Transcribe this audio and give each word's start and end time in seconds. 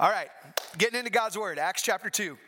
All 0.00 0.08
right, 0.08 0.30
getting 0.78 0.98
into 0.98 1.10
God's 1.10 1.36
Word, 1.36 1.58
Acts 1.58 1.82
chapter 1.82 2.08
2. 2.08 2.38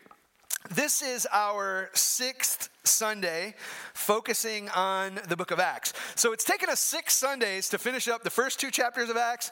This 0.70 1.02
is 1.02 1.28
our 1.30 1.90
sixth 1.92 2.70
Sunday 2.82 3.54
focusing 3.92 4.70
on 4.70 5.20
the 5.28 5.36
book 5.36 5.50
of 5.50 5.60
Acts. 5.60 5.92
So 6.14 6.32
it's 6.32 6.44
taken 6.44 6.70
us 6.70 6.80
six 6.80 7.12
Sundays 7.14 7.68
to 7.68 7.76
finish 7.76 8.08
up 8.08 8.22
the 8.22 8.30
first 8.30 8.58
two 8.58 8.70
chapters 8.70 9.10
of 9.10 9.18
Acts. 9.18 9.50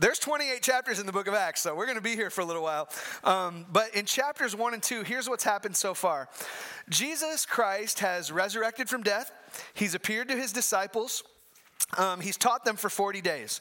There's 0.00 0.20
28 0.20 0.62
chapters 0.62 1.00
in 1.00 1.06
the 1.06 1.12
book 1.12 1.26
of 1.26 1.34
Acts, 1.34 1.62
so 1.62 1.74
we're 1.74 1.86
going 1.86 1.98
to 1.98 2.04
be 2.04 2.14
here 2.14 2.30
for 2.30 2.42
a 2.42 2.44
little 2.44 2.62
while. 2.62 2.88
Um, 3.24 3.66
but 3.72 3.96
in 3.96 4.06
chapters 4.06 4.54
one 4.54 4.72
and 4.72 4.80
two, 4.80 5.02
here's 5.02 5.28
what's 5.28 5.42
happened 5.42 5.74
so 5.74 5.92
far 5.92 6.28
Jesus 6.88 7.46
Christ 7.46 7.98
has 7.98 8.30
resurrected 8.30 8.88
from 8.88 9.02
death, 9.02 9.32
he's 9.74 9.96
appeared 9.96 10.28
to 10.28 10.36
his 10.36 10.52
disciples, 10.52 11.24
um, 11.98 12.20
he's 12.20 12.36
taught 12.36 12.64
them 12.64 12.76
for 12.76 12.88
40 12.88 13.20
days. 13.20 13.60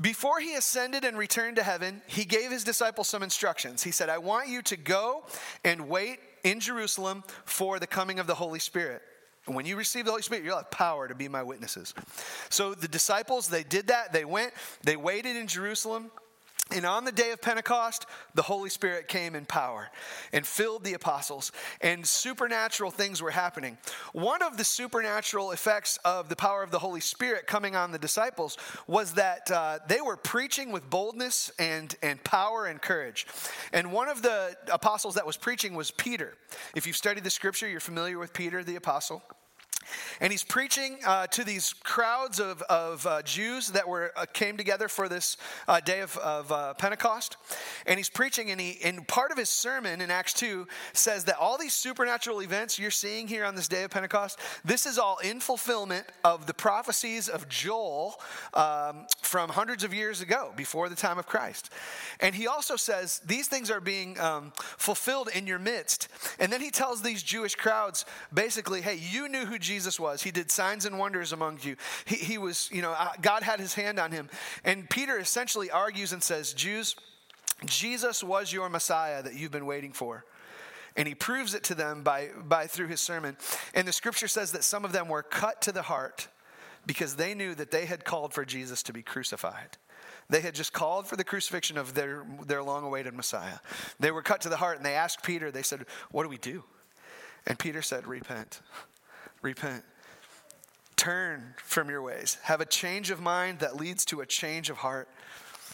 Before 0.00 0.40
he 0.40 0.54
ascended 0.54 1.04
and 1.04 1.16
returned 1.16 1.56
to 1.56 1.62
heaven, 1.62 2.02
he 2.06 2.24
gave 2.24 2.50
his 2.50 2.64
disciples 2.64 3.08
some 3.08 3.22
instructions. 3.22 3.82
He 3.82 3.90
said, 3.90 4.08
I 4.08 4.18
want 4.18 4.48
you 4.48 4.62
to 4.62 4.76
go 4.76 5.24
and 5.64 5.88
wait 5.88 6.18
in 6.44 6.60
Jerusalem 6.60 7.24
for 7.44 7.78
the 7.78 7.86
coming 7.86 8.18
of 8.18 8.26
the 8.26 8.34
Holy 8.34 8.58
Spirit. 8.60 9.02
And 9.46 9.56
when 9.56 9.66
you 9.66 9.76
receive 9.76 10.04
the 10.04 10.10
Holy 10.10 10.22
Spirit, 10.22 10.44
you'll 10.44 10.56
have 10.56 10.70
power 10.70 11.08
to 11.08 11.14
be 11.14 11.28
my 11.28 11.42
witnesses. 11.42 11.94
So 12.50 12.74
the 12.74 12.88
disciples, 12.88 13.48
they 13.48 13.64
did 13.64 13.88
that. 13.88 14.12
They 14.12 14.24
went, 14.24 14.52
they 14.82 14.96
waited 14.96 15.36
in 15.36 15.46
Jerusalem. 15.46 16.10
And 16.72 16.86
on 16.86 17.04
the 17.04 17.12
day 17.12 17.32
of 17.32 17.42
Pentecost, 17.42 18.06
the 18.34 18.42
Holy 18.42 18.70
Spirit 18.70 19.08
came 19.08 19.34
in 19.34 19.44
power 19.44 19.88
and 20.32 20.46
filled 20.46 20.84
the 20.84 20.94
apostles, 20.94 21.50
and 21.80 22.06
supernatural 22.06 22.90
things 22.90 23.20
were 23.20 23.30
happening. 23.30 23.76
One 24.12 24.42
of 24.42 24.56
the 24.56 24.64
supernatural 24.64 25.50
effects 25.50 25.98
of 26.04 26.28
the 26.28 26.36
power 26.36 26.62
of 26.62 26.70
the 26.70 26.78
Holy 26.78 27.00
Spirit 27.00 27.46
coming 27.46 27.74
on 27.74 27.90
the 27.90 27.98
disciples 27.98 28.56
was 28.86 29.14
that 29.14 29.50
uh, 29.50 29.78
they 29.88 30.00
were 30.00 30.16
preaching 30.16 30.70
with 30.70 30.88
boldness 30.88 31.50
and, 31.58 31.94
and 32.02 32.22
power 32.22 32.66
and 32.66 32.80
courage. 32.80 33.26
And 33.72 33.92
one 33.92 34.08
of 34.08 34.22
the 34.22 34.56
apostles 34.72 35.16
that 35.16 35.26
was 35.26 35.36
preaching 35.36 35.74
was 35.74 35.90
Peter. 35.90 36.34
If 36.76 36.86
you've 36.86 36.96
studied 36.96 37.24
the 37.24 37.30
scripture, 37.30 37.68
you're 37.68 37.80
familiar 37.80 38.18
with 38.18 38.32
Peter 38.32 38.62
the 38.62 38.76
apostle. 38.76 39.22
And 40.20 40.32
he's 40.32 40.44
preaching 40.44 40.98
uh, 41.06 41.26
to 41.28 41.44
these 41.44 41.72
crowds 41.84 42.40
of, 42.40 42.62
of 42.62 43.06
uh, 43.06 43.22
Jews 43.22 43.68
that 43.68 43.88
were 43.88 44.12
uh, 44.16 44.26
came 44.32 44.56
together 44.56 44.88
for 44.88 45.08
this 45.08 45.36
uh, 45.68 45.80
day 45.80 46.00
of, 46.00 46.16
of 46.18 46.52
uh, 46.52 46.74
Pentecost. 46.74 47.36
And 47.86 47.98
he's 47.98 48.10
preaching, 48.10 48.50
and, 48.50 48.60
he, 48.60 48.78
and 48.84 49.06
part 49.06 49.30
of 49.30 49.38
his 49.38 49.48
sermon 49.48 50.00
in 50.00 50.10
Acts 50.10 50.32
2 50.34 50.66
says 50.92 51.24
that 51.24 51.36
all 51.38 51.58
these 51.58 51.72
supernatural 51.72 52.42
events 52.42 52.78
you're 52.78 52.90
seeing 52.90 53.28
here 53.28 53.44
on 53.44 53.54
this 53.54 53.68
day 53.68 53.84
of 53.84 53.90
Pentecost, 53.90 54.38
this 54.64 54.86
is 54.86 54.98
all 54.98 55.18
in 55.18 55.40
fulfillment 55.40 56.06
of 56.24 56.46
the 56.46 56.54
prophecies 56.54 57.28
of 57.28 57.48
Joel 57.48 58.14
um, 58.54 59.06
from 59.22 59.50
hundreds 59.50 59.84
of 59.84 59.94
years 59.94 60.20
ago, 60.20 60.52
before 60.56 60.88
the 60.88 60.96
time 60.96 61.18
of 61.18 61.26
Christ. 61.26 61.70
And 62.20 62.34
he 62.34 62.46
also 62.46 62.76
says 62.76 63.20
these 63.24 63.48
things 63.48 63.70
are 63.70 63.80
being 63.80 64.18
um, 64.18 64.52
fulfilled 64.56 65.30
in 65.34 65.46
your 65.46 65.58
midst. 65.58 66.08
And 66.38 66.52
then 66.52 66.60
he 66.60 66.70
tells 66.70 67.02
these 67.02 67.22
Jewish 67.22 67.54
crowds 67.54 68.04
basically, 68.32 68.80
hey, 68.80 68.96
you 68.96 69.28
knew 69.28 69.46
who 69.46 69.58
Jesus 69.58 69.79
Jesus 69.80 69.98
was. 69.98 70.22
He 70.22 70.30
did 70.30 70.50
signs 70.50 70.84
and 70.84 70.98
wonders 70.98 71.32
among 71.32 71.60
you. 71.62 71.76
He, 72.04 72.16
he 72.16 72.38
was, 72.38 72.68
you 72.70 72.82
know, 72.82 72.92
uh, 72.92 73.12
God 73.22 73.42
had 73.42 73.60
his 73.60 73.72
hand 73.72 73.98
on 73.98 74.12
him. 74.12 74.28
And 74.62 74.88
Peter 74.90 75.18
essentially 75.18 75.70
argues 75.70 76.12
and 76.12 76.22
says, 76.22 76.52
Jews, 76.52 76.96
Jesus 77.64 78.22
was 78.22 78.52
your 78.52 78.68
Messiah 78.68 79.22
that 79.22 79.34
you've 79.34 79.50
been 79.50 79.64
waiting 79.64 79.92
for. 79.92 80.26
And 80.96 81.08
he 81.08 81.14
proves 81.14 81.54
it 81.54 81.64
to 81.64 81.74
them 81.74 82.02
by, 82.02 82.28
by 82.46 82.66
through 82.66 82.88
his 82.88 83.00
sermon. 83.00 83.38
And 83.72 83.88
the 83.88 83.92
scripture 83.92 84.28
says 84.28 84.52
that 84.52 84.64
some 84.64 84.84
of 84.84 84.92
them 84.92 85.08
were 85.08 85.22
cut 85.22 85.62
to 85.62 85.72
the 85.72 85.82
heart 85.82 86.28
because 86.84 87.16
they 87.16 87.32
knew 87.32 87.54
that 87.54 87.70
they 87.70 87.86
had 87.86 88.04
called 88.04 88.34
for 88.34 88.44
Jesus 88.44 88.82
to 88.82 88.92
be 88.92 89.02
crucified. 89.02 89.78
They 90.28 90.42
had 90.42 90.54
just 90.54 90.74
called 90.74 91.06
for 91.06 91.16
the 91.16 91.24
crucifixion 91.24 91.78
of 91.78 91.94
their, 91.94 92.26
their 92.46 92.62
long 92.62 92.84
awaited 92.84 93.14
Messiah. 93.14 93.60
They 93.98 94.10
were 94.10 94.20
cut 94.20 94.42
to 94.42 94.50
the 94.50 94.58
heart 94.58 94.76
and 94.76 94.84
they 94.84 94.94
asked 94.94 95.22
Peter, 95.22 95.50
they 95.50 95.62
said, 95.62 95.86
What 96.10 96.24
do 96.24 96.28
we 96.28 96.36
do? 96.36 96.64
And 97.46 97.58
Peter 97.58 97.80
said, 97.80 98.06
Repent 98.06 98.60
repent. 99.42 99.84
Turn 100.96 101.54
from 101.56 101.88
your 101.88 102.02
ways. 102.02 102.36
Have 102.42 102.60
a 102.60 102.66
change 102.66 103.10
of 103.10 103.20
mind 103.20 103.60
that 103.60 103.76
leads 103.76 104.04
to 104.06 104.20
a 104.20 104.26
change 104.26 104.68
of 104.68 104.76
heart. 104.78 105.08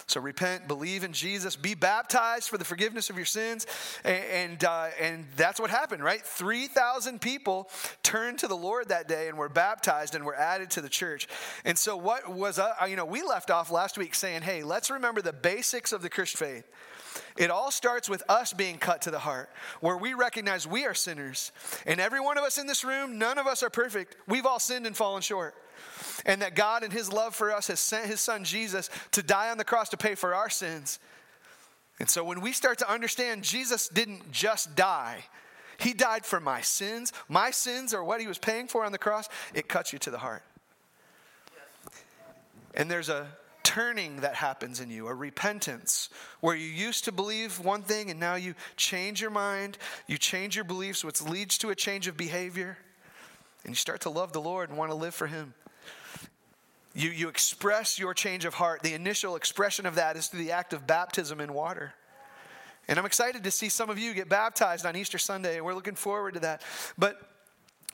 So 0.09 0.21
repent, 0.21 0.69
believe 0.69 1.03
in 1.03 1.13
Jesus, 1.13 1.57
be 1.57 1.75
baptized 1.75 2.49
for 2.49 2.59
the 2.59 2.65
forgiveness 2.65 3.11
of 3.11 3.17
your 3.17 3.25
sins, 3.25 3.67
and 4.05 4.25
and, 4.25 4.65
uh, 4.65 4.89
and 5.01 5.27
that's 5.37 5.59
what 5.59 5.69
happened, 5.69 6.05
right? 6.05 6.23
Three 6.23 6.69
thousand 6.69 7.21
people 7.21 7.69
turned 8.05 8.39
to 8.39 8.47
the 8.47 8.57
Lord 8.57 8.91
that 8.91 9.09
day 9.09 9.29
and 9.29 9.37
were 9.37 9.49
baptized 9.49 10.15
and 10.15 10.25
were 10.25 10.37
added 10.37 10.71
to 10.71 10.81
the 10.81 10.89
church. 10.89 11.27
And 11.65 11.77
so, 11.77 11.97
what 11.97 12.29
was 12.33 12.61
uh, 12.61 12.73
you 12.89 12.95
know 12.95 13.05
we 13.05 13.23
left 13.23 13.51
off 13.51 13.73
last 13.73 13.99
week 13.99 14.15
saying, 14.15 14.43
hey, 14.43 14.63
let's 14.63 14.91
remember 14.91 15.23
the 15.23 15.33
basics 15.33 15.93
of 15.93 16.03
the 16.03 16.09
Christian 16.09 16.39
faith. 16.39 16.69
It 17.37 17.51
all 17.51 17.71
starts 17.71 18.09
with 18.09 18.23
us 18.29 18.53
being 18.53 18.79
cut 18.79 19.03
to 19.03 19.11
the 19.11 19.19
heart, 19.19 19.51
where 19.81 19.97
we 19.97 20.15
recognize 20.15 20.67
we 20.67 20.85
are 20.87 20.95
sinners. 20.95 21.53
And 21.85 22.01
every 22.01 22.21
one 22.21 22.39
of 22.39 22.45
us 22.45 22.59
in 22.59 22.67
this 22.67 22.85
room, 22.85 23.19
none 23.19 23.39
of 23.39 23.47
us 23.47 23.63
are 23.63 23.71
perfect. 23.71 24.17
We've 24.27 24.47
all 24.47 24.59
sinned 24.59 24.87
and 24.87 24.97
fallen 24.97 25.23
short. 25.23 25.55
And 26.25 26.43
that 26.43 26.55
God, 26.55 26.83
in 26.83 26.91
His 26.91 27.13
love 27.13 27.35
for 27.35 27.53
us, 27.53 27.69
has 27.69 27.81
sent 27.81 28.07
His 28.07 28.21
Son 28.21 28.45
Jesus 28.45 28.89
to 29.13 29.23
die 29.23 29.51
on 29.51 29.59
the 29.59 29.65
cross 29.65 29.91
to 29.91 29.97
pay 29.97 30.15
for 30.15 30.35
our 30.35 30.49
sins. 30.49 30.99
And 31.99 32.09
so 32.09 32.25
when 32.25 32.41
we 32.41 32.53
start 32.53 32.79
to 32.79 32.91
understand 32.91 33.43
Jesus 33.43 33.89
didn't 33.89 34.33
just 34.33 34.75
die, 34.75 35.25
He 35.79 35.93
died 35.93 36.25
for 36.25 36.41
my 36.41 36.63
sins. 36.63 37.13
My 37.29 37.51
sins 37.51 37.93
are 37.93 38.03
what 38.03 38.21
He 38.21 38.27
was 38.27 38.39
paying 38.39 38.69
for 38.69 38.85
on 38.85 38.93
the 38.93 38.99
cross. 38.99 39.29
It 39.55 39.69
cuts 39.69 39.93
you 39.93 39.99
to 40.01 40.11
the 40.11 40.19
heart. 40.19 40.43
And 42.75 42.91
there's 42.91 43.09
a 43.09 43.27
turning 43.67 44.21
that 44.21 44.37
happens 44.37 44.81
in 44.81 44.91
you, 44.91 45.09
a 45.09 45.15
repentance, 45.15 46.09
where 46.39 46.55
you 46.55 46.69
used 46.69 47.05
to 47.05 47.11
believe 47.11 47.59
one 47.59 47.83
thing 47.83 48.13
and 48.13 48.21
now 48.21 48.37
you 48.37 48.55
change 48.77 49.21
your 49.21 49.31
mind, 49.31 49.77
you 50.07 50.17
change 50.17 50.55
your 50.55 50.65
beliefs, 50.65 51.05
which 51.05 51.21
leads 51.21 51.59
to 51.59 51.71
a 51.71 51.75
change 51.75 52.07
of 52.07 52.17
behavior, 52.17 52.79
and 53.65 53.73
you 53.73 53.75
start 53.75 54.03
to 54.03 54.09
love 54.09 54.33
the 54.33 54.41
Lord 54.41 54.69
and 54.69 54.79
want 54.79 54.93
to 54.93 54.95
live 54.95 55.17
for 55.17 55.27
Him. 55.27 55.53
You, 56.95 57.11
you 57.11 57.29
express 57.29 57.99
your 57.99 58.15
change 58.15 58.45
of 58.45 58.55
heart. 58.55 58.85
The 58.85 58.95
initial 58.95 59.35
expression 59.35 59.85
of 59.85 59.97
that 59.97 60.17
is 60.17 60.29
through 60.29 60.45
the 60.45 60.53
act 60.53 60.73
of 60.73 60.87
baptism 60.87 61.41
in 61.41 61.53
water. 61.53 61.93
And 62.87 63.01
I'm 63.01 63.05
excited 63.05 63.43
to 63.43 63.51
see 63.51 63.69
some 63.69 63.91
of 63.91 63.99
you 63.99 64.15
get 64.15 64.29
baptized 64.29 64.87
on 64.87 64.95
Easter 64.95 65.19
Sunday, 65.19 65.57
and 65.57 65.65
we're 65.65 65.75
looking 65.75 65.97
forward 65.97 66.35
to 66.35 66.41
that. 66.41 66.63
But, 66.97 67.21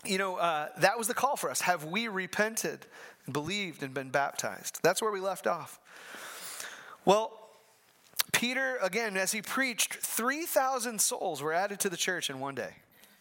you 0.05 0.19
know, 0.19 0.37
uh, 0.37 0.69
that 0.81 0.99
was 0.99 1.09
the 1.09 1.15
call 1.15 1.37
for 1.37 1.51
us. 1.51 1.63
Have 1.63 1.87
we 1.87 2.09
repented? 2.09 2.85
Believed 3.31 3.83
and 3.83 3.95
been 3.95 4.11
baptized. 4.11 4.81
That's 4.83 5.01
where 5.01 5.13
we 5.13 5.21
left 5.21 5.47
off. 5.47 5.79
Well, 7.05 7.39
Peter, 8.33 8.79
again, 8.83 9.17
as 9.17 9.33
he 9.33 9.43
preached, 9.43 9.95
3,000 9.95 11.01
souls 11.01 11.43
were 11.43 11.53
added 11.53 11.81
to 11.81 11.91
the 11.91 11.97
church 11.97 12.31
in 12.31 12.41
one 12.41 12.55
day, 12.55 12.75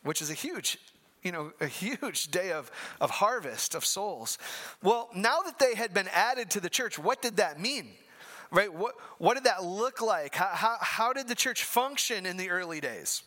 which 0.03 0.21
is 0.21 0.29
a 0.29 0.33
huge, 0.33 0.77
you 1.23 1.31
know, 1.31 1.51
a 1.59 1.67
huge 1.67 2.29
day 2.29 2.51
of, 2.51 2.71
of 2.99 3.09
harvest 3.09 3.75
of 3.75 3.85
souls. 3.85 4.37
Well, 4.81 5.09
now 5.15 5.41
that 5.41 5.59
they 5.59 5.75
had 5.75 5.93
been 5.93 6.07
added 6.13 6.49
to 6.51 6.59
the 6.59 6.69
church, 6.69 6.97
what 6.97 7.21
did 7.21 7.37
that 7.37 7.59
mean? 7.59 7.89
Right? 8.51 8.73
What, 8.73 8.95
what 9.17 9.35
did 9.35 9.45
that 9.45 9.63
look 9.63 10.01
like? 10.01 10.35
How, 10.35 10.49
how, 10.51 10.77
how 10.81 11.13
did 11.13 11.27
the 11.27 11.35
church 11.35 11.63
function 11.63 12.25
in 12.25 12.37
the 12.37 12.49
early 12.49 12.81
days? 12.81 13.23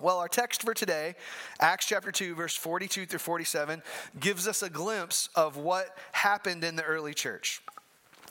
Well, 0.00 0.18
our 0.18 0.28
text 0.28 0.62
for 0.62 0.72
today, 0.72 1.14
Acts 1.60 1.86
chapter 1.86 2.10
2, 2.10 2.34
verse 2.34 2.56
42 2.56 3.04
through 3.04 3.18
47, 3.18 3.82
gives 4.18 4.48
us 4.48 4.62
a 4.62 4.70
glimpse 4.70 5.28
of 5.34 5.56
what 5.56 5.96
happened 6.12 6.64
in 6.64 6.76
the 6.76 6.82
early 6.82 7.12
church. 7.12 7.60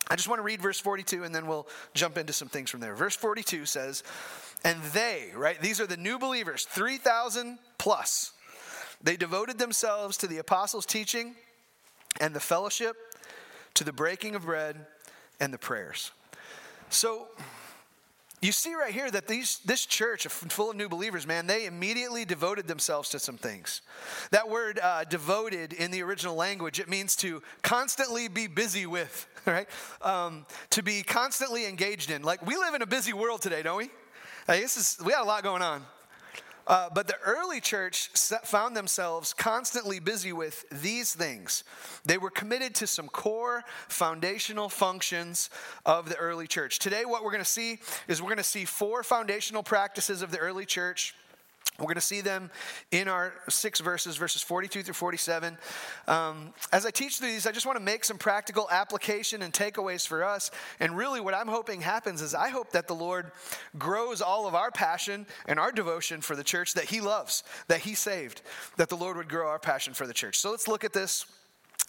I 0.09 0.15
just 0.15 0.27
want 0.27 0.39
to 0.39 0.43
read 0.43 0.61
verse 0.61 0.79
42 0.79 1.23
and 1.23 1.35
then 1.35 1.45
we'll 1.45 1.67
jump 1.93 2.17
into 2.17 2.33
some 2.33 2.47
things 2.47 2.71
from 2.71 2.79
there. 2.79 2.95
Verse 2.95 3.15
42 3.15 3.67
says, 3.67 4.03
And 4.63 4.81
they, 4.93 5.29
right, 5.35 5.61
these 5.61 5.79
are 5.79 5.85
the 5.85 5.97
new 5.97 6.17
believers, 6.17 6.65
3,000 6.65 7.59
plus, 7.77 8.33
they 9.01 9.15
devoted 9.15 9.59
themselves 9.59 10.17
to 10.17 10.27
the 10.27 10.39
apostles' 10.39 10.85
teaching 10.85 11.35
and 12.19 12.33
the 12.33 12.39
fellowship, 12.39 12.97
to 13.75 13.83
the 13.83 13.93
breaking 13.93 14.35
of 14.35 14.45
bread 14.45 14.87
and 15.39 15.53
the 15.53 15.57
prayers. 15.57 16.11
So, 16.89 17.27
you 18.41 18.51
see 18.51 18.73
right 18.73 18.93
here 18.93 19.11
that 19.11 19.27
these, 19.27 19.59
this 19.65 19.85
church 19.85 20.25
full 20.27 20.71
of 20.71 20.75
new 20.75 20.87
believers, 20.87 21.27
man, 21.27 21.47
they 21.47 21.65
immediately 21.65 22.23
devoted 22.23 22.67
themselves 22.67 23.09
to 23.09 23.19
some 23.19 23.37
things. 23.37 23.81
That 24.31 24.49
word 24.49 24.79
uh, 24.81 25.03
devoted 25.03 25.73
in 25.73 25.91
the 25.91 26.01
original 26.03 26.35
language, 26.35 26.79
it 26.79 26.87
means 26.87 27.15
to 27.17 27.41
constantly 27.61 28.27
be 28.27 28.47
busy 28.47 28.85
with, 28.85 29.27
right? 29.45 29.67
Um, 30.01 30.45
to 30.71 30.81
be 30.81 31.03
constantly 31.03 31.65
engaged 31.65 32.11
in. 32.11 32.23
Like 32.23 32.45
we 32.45 32.55
live 32.55 32.73
in 32.73 32.81
a 32.81 32.87
busy 32.87 33.13
world 33.13 33.41
today, 33.41 33.61
don't 33.61 33.77
we? 33.77 33.89
Like, 34.47 34.61
this 34.61 34.77
is, 34.77 34.97
we 35.05 35.11
got 35.11 35.23
a 35.23 35.27
lot 35.27 35.43
going 35.43 35.61
on. 35.61 35.83
Uh, 36.69 36.87
but 36.93 37.07
the 37.07 37.17
early 37.25 37.59
church 37.59 38.09
found 38.43 38.77
themselves 38.77 39.33
constantly 39.33 39.99
busy 39.99 40.31
with 40.31 40.63
these 40.83 41.15
things. 41.15 41.63
They 42.05 42.19
were 42.19 42.29
committed 42.29 42.75
to 42.75 42.87
some 42.87 43.07
core 43.07 43.63
foundational 43.87 44.69
functions 44.69 45.49
of 45.83 46.09
the 46.09 46.15
early 46.17 46.45
church. 46.45 46.77
Today, 46.77 47.05
what 47.05 47.23
we're 47.23 47.31
going 47.31 47.43
to 47.43 47.49
see 47.49 47.79
is 48.07 48.21
we're 48.21 48.27
going 48.27 48.37
to 48.37 48.43
see 48.43 48.65
four 48.65 49.01
foundational 49.01 49.63
practices 49.63 50.21
of 50.21 50.29
the 50.31 50.37
early 50.37 50.65
church. 50.65 51.15
We're 51.79 51.85
going 51.85 51.95
to 51.95 52.01
see 52.01 52.21
them 52.21 52.51
in 52.91 53.07
our 53.07 53.33
six 53.47 53.79
verses, 53.79 54.17
verses 54.17 54.41
42 54.41 54.83
through 54.83 54.93
47. 54.93 55.57
Um, 56.07 56.53
as 56.71 56.85
I 56.85 56.91
teach 56.91 57.17
through 57.17 57.29
these, 57.29 57.47
I 57.47 57.51
just 57.51 57.65
want 57.65 57.77
to 57.77 57.83
make 57.83 58.03
some 58.03 58.17
practical 58.17 58.67
application 58.69 59.41
and 59.41 59.53
takeaways 59.53 60.05
for 60.07 60.23
us. 60.23 60.51
And 60.79 60.97
really, 60.97 61.21
what 61.21 61.33
I'm 61.33 61.47
hoping 61.47 61.81
happens 61.81 62.21
is 62.21 62.35
I 62.35 62.49
hope 62.49 62.71
that 62.71 62.87
the 62.87 62.95
Lord 62.95 63.31
grows 63.77 64.21
all 64.21 64.47
of 64.47 64.55
our 64.55 64.71
passion 64.71 65.25
and 65.47 65.59
our 65.59 65.71
devotion 65.71 66.21
for 66.21 66.35
the 66.35 66.43
church 66.43 66.73
that 66.73 66.85
He 66.85 67.01
loves, 67.01 67.43
that 67.67 67.79
He 67.79 67.95
saved, 67.95 68.41
that 68.77 68.89
the 68.89 68.97
Lord 68.97 69.17
would 69.17 69.29
grow 69.29 69.47
our 69.47 69.59
passion 69.59 69.93
for 69.93 70.05
the 70.05 70.13
church. 70.13 70.37
So 70.37 70.51
let's 70.51 70.67
look 70.67 70.83
at 70.83 70.93
this 70.93 71.25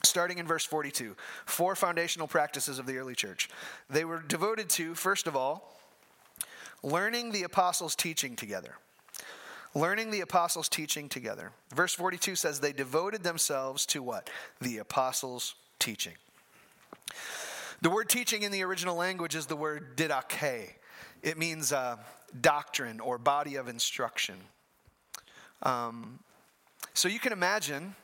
starting 0.03 0.39
in 0.39 0.47
verse 0.47 0.65
42. 0.65 1.17
Four 1.47 1.75
foundational 1.75 2.27
practices 2.27 2.79
of 2.79 2.87
the 2.87 2.97
early 2.97 3.15
church. 3.15 3.49
They 3.89 4.05
were 4.05 4.23
devoted 4.27 4.69
to, 4.71 4.95
first 4.95 5.27
of 5.27 5.37
all, 5.37 5.77
learning 6.83 7.33
the 7.33 7.43
apostles' 7.43 7.95
teaching 7.95 8.37
together 8.37 8.77
learning 9.75 10.11
the 10.11 10.21
apostles' 10.21 10.69
teaching 10.69 11.09
together. 11.09 11.53
Verse 11.75 11.95
42 11.95 12.37
says 12.37 12.61
they 12.61 12.73
devoted 12.73 13.23
themselves 13.23 13.87
to 13.87 14.03
what? 14.03 14.31
The 14.61 14.79
apostles' 14.79 15.55
teaching. 15.79 16.15
The 17.83 17.91
word 17.91 18.09
teaching 18.09 18.43
in 18.43 18.53
the 18.53 18.63
original 18.63 18.97
language 18.97 19.35
is 19.35 19.47
the 19.47 19.57
word 19.57 19.97
didache. 19.97 20.75
It 21.23 21.39
means 21.39 21.73
uh, 21.73 21.97
doctrine 22.41 23.01
or 23.01 23.19
body 23.19 23.57
of 23.57 23.69
instruction. 23.69 24.37
Um, 25.63 26.21
so 26.95 27.09
you 27.09 27.19
can 27.19 27.33
imagine 27.33 27.95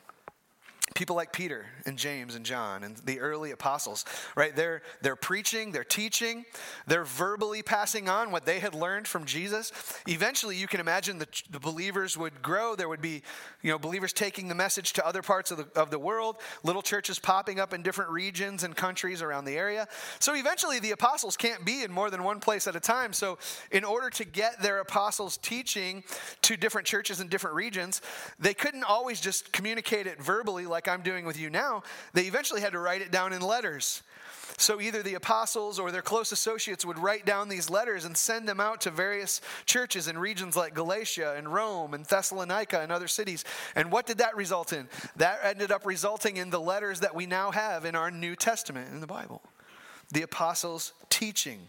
people 0.97 1.15
like 1.15 1.31
Peter 1.31 1.67
and 1.85 1.99
James 1.99 2.35
and 2.35 2.45
John 2.45 2.83
and 2.83 2.97
the 3.05 3.21
early 3.21 3.51
apostles, 3.51 4.07
right? 4.35 4.57
They're, 4.57 4.81
they're 5.03 5.15
preaching, 5.15 5.71
they're 5.71 5.85
teaching, 5.85 6.47
they're 6.87 7.05
verbally 7.05 7.63
passing 7.63 8.09
on 8.09 8.33
what 8.33 8.47
they 8.47 8.61
had 8.61 8.75
learned 8.75 9.07
from 9.07 9.27
Jesus. 9.27 9.73
Eventually, 10.09 10.57
you 10.57 10.67
can 10.67 10.81
imagine 10.81 11.19
the, 11.19 11.29
the 11.51 11.61
believers 11.61 12.17
would 12.17 12.41
grow. 12.41 12.75
There 12.75 12.89
would 12.89 13.03
be, 13.03 13.23
you 13.63 13.71
know, 13.71 13.79
believers 13.79 14.15
taking 14.15 14.49
the 14.49 14.55
message 14.55 14.95
to 14.95 15.07
other 15.07 15.21
parts 15.21 15.51
of 15.51 15.59
the, 15.59 15.81
of 15.81 15.91
the 15.91 15.99
world, 15.99 16.37
little 16.65 16.83
churches 16.83 17.19
popping 17.19 17.61
up 17.61 17.75
in 17.75 17.83
different 17.83 18.11
regions 18.11 18.65
and 18.65 18.75
countries 18.75 19.21
around 19.21 19.45
the 19.45 19.57
area. 19.57 19.87
So 20.19 20.35
eventually, 20.35 20.81
the 20.81 20.93
apostles 20.93 21.37
can't 21.37 21.63
be 21.63 21.83
in 21.83 21.93
more 21.93 22.11
than 22.11 22.25
one 22.25 22.41
place 22.41 22.67
at 22.67 22.75
a 22.75 22.81
time. 22.81 23.13
So, 23.13 23.39
in 23.71 23.85
order 23.85 24.09
to 24.09 24.25
get 24.25 24.63
their 24.63 24.81
apostles' 24.81 25.37
teaching 25.37 26.05
to 26.41 26.57
different 26.57 26.87
churches 26.87 27.21
in 27.21 27.29
different 27.29 27.55
regions, 27.55 28.01
they 28.39 28.55
couldn't 28.55 28.85
always 28.85 29.21
just 29.21 29.53
communicate 29.53 30.07
it 30.07 30.23
verbally 30.23 30.65
like 30.65 30.86
like 30.87 30.95
I'm 30.95 31.03
doing 31.03 31.25
with 31.25 31.39
you 31.39 31.51
now, 31.51 31.83
they 32.13 32.23
eventually 32.23 32.61
had 32.61 32.73
to 32.73 32.79
write 32.79 33.03
it 33.03 33.11
down 33.11 33.33
in 33.33 33.41
letters. 33.43 34.03
So 34.59 34.81
either 34.81 35.03
the 35.03 35.15
apostles 35.15 35.79
or 35.79 35.91
their 35.91 36.03
close 36.03 36.33
associates 36.33 36.85
would 36.85 36.99
write 36.99 37.27
down 37.27 37.49
these 37.49 37.69
letters 37.69 38.05
and 38.05 38.17
send 38.17 38.49
them 38.49 38.61
out 38.61 38.83
to 38.83 38.91
various 38.91 39.41
churches 39.67 40.09
in 40.09 40.17
regions 40.17 40.57
like 40.57 40.75
Galatia 40.75 41.35
and 41.37 41.53
Rome 41.53 41.93
and 41.93 42.05
Thessalonica 42.05 42.81
and 42.81 42.93
other 42.93 43.09
cities. 43.09 43.45
And 43.75 43.91
what 43.91 44.07
did 44.07 44.19
that 44.19 44.37
result 44.37 44.73
in? 44.73 44.89
That 45.17 45.41
ended 45.43 45.73
up 45.73 45.85
resulting 45.85 46.37
in 46.37 46.51
the 46.51 46.61
letters 46.61 47.01
that 47.01 47.15
we 47.15 47.27
now 47.27 47.51
have 47.51 47.85
in 47.85 47.97
our 47.97 48.11
New 48.11 48.37
Testament 48.37 48.93
in 48.93 49.01
the 49.01 49.07
Bible. 49.07 49.43
The 50.13 50.23
apostles' 50.23 50.93
teaching. 51.11 51.69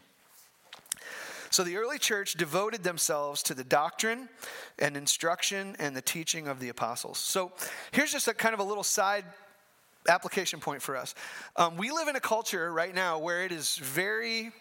So 1.57 1.63
the 1.63 1.77
early 1.77 1.97
church 1.97 2.33
devoted 2.33 2.83
themselves 2.83 3.41
to 3.41 3.55
the 3.55 3.63
doctrine 3.63 4.29
and 4.77 4.95
instruction 4.95 5.75
and 5.79 5.97
the 5.97 6.03
teaching 6.03 6.47
of 6.47 6.59
the 6.59 6.69
apostles. 6.69 7.17
So 7.17 7.51
here's 7.89 8.11
just 8.11 8.27
a 8.27 8.35
kind 8.35 8.53
of 8.53 8.59
a 8.59 8.63
little 8.63 8.83
side 8.83 9.25
application 10.07 10.59
point 10.59 10.83
for 10.83 10.95
us. 10.95 11.15
Um, 11.55 11.75
we 11.75 11.89
live 11.89 12.09
in 12.09 12.15
a 12.15 12.19
culture 12.19 12.71
right 12.71 12.93
now 12.93 13.17
where 13.17 13.43
it 13.43 13.51
is 13.51 13.75
very 13.77 14.51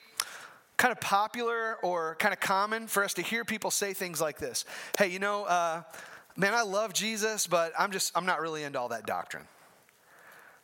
kind 0.78 0.90
of 0.90 0.98
popular 0.98 1.76
or 1.82 2.14
kind 2.14 2.32
of 2.32 2.40
common 2.40 2.86
for 2.86 3.04
us 3.04 3.12
to 3.12 3.20
hear 3.20 3.44
people 3.44 3.70
say 3.70 3.92
things 3.92 4.18
like 4.18 4.38
this 4.38 4.64
Hey, 4.96 5.08
you 5.08 5.18
know, 5.18 5.44
uh, 5.44 5.82
man, 6.34 6.54
I 6.54 6.62
love 6.62 6.94
Jesus, 6.94 7.46
but 7.46 7.74
I'm 7.78 7.92
just, 7.92 8.10
I'm 8.16 8.24
not 8.24 8.40
really 8.40 8.62
into 8.62 8.80
all 8.80 8.88
that 8.88 9.04
doctrine. 9.04 9.44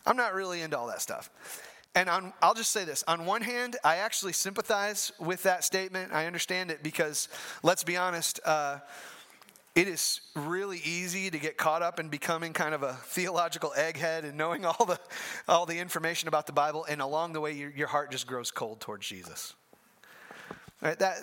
I'm 0.06 0.16
not 0.16 0.32
really 0.32 0.62
into 0.62 0.78
all 0.78 0.86
that 0.86 1.02
stuff. 1.02 1.28
And 1.94 2.08
on, 2.08 2.32
I'll 2.40 2.54
just 2.54 2.70
say 2.70 2.84
this. 2.84 3.04
On 3.06 3.26
one 3.26 3.42
hand, 3.42 3.76
I 3.84 3.96
actually 3.96 4.32
sympathize 4.32 5.12
with 5.20 5.42
that 5.42 5.62
statement. 5.62 6.12
I 6.12 6.26
understand 6.26 6.70
it 6.70 6.82
because, 6.82 7.28
let's 7.62 7.84
be 7.84 7.96
honest, 7.96 8.40
uh, 8.46 8.78
it 9.74 9.88
is 9.88 10.20
really 10.34 10.80
easy 10.84 11.30
to 11.30 11.38
get 11.38 11.56
caught 11.56 11.82
up 11.82 11.98
in 12.00 12.08
becoming 12.08 12.52
kind 12.52 12.74
of 12.74 12.82
a 12.82 12.94
theological 12.94 13.72
egghead 13.76 14.24
and 14.24 14.36
knowing 14.36 14.64
all 14.66 14.86
the, 14.86 14.98
all 15.48 15.66
the 15.66 15.78
information 15.78 16.28
about 16.28 16.46
the 16.46 16.52
Bible, 16.52 16.86
and 16.88 17.00
along 17.00 17.34
the 17.34 17.40
way, 17.40 17.52
your, 17.52 17.70
your 17.70 17.88
heart 17.88 18.10
just 18.10 18.26
grows 18.26 18.50
cold 18.50 18.80
towards 18.80 19.06
Jesus. 19.06 19.54
Right, 20.80 20.98
that, 20.98 21.16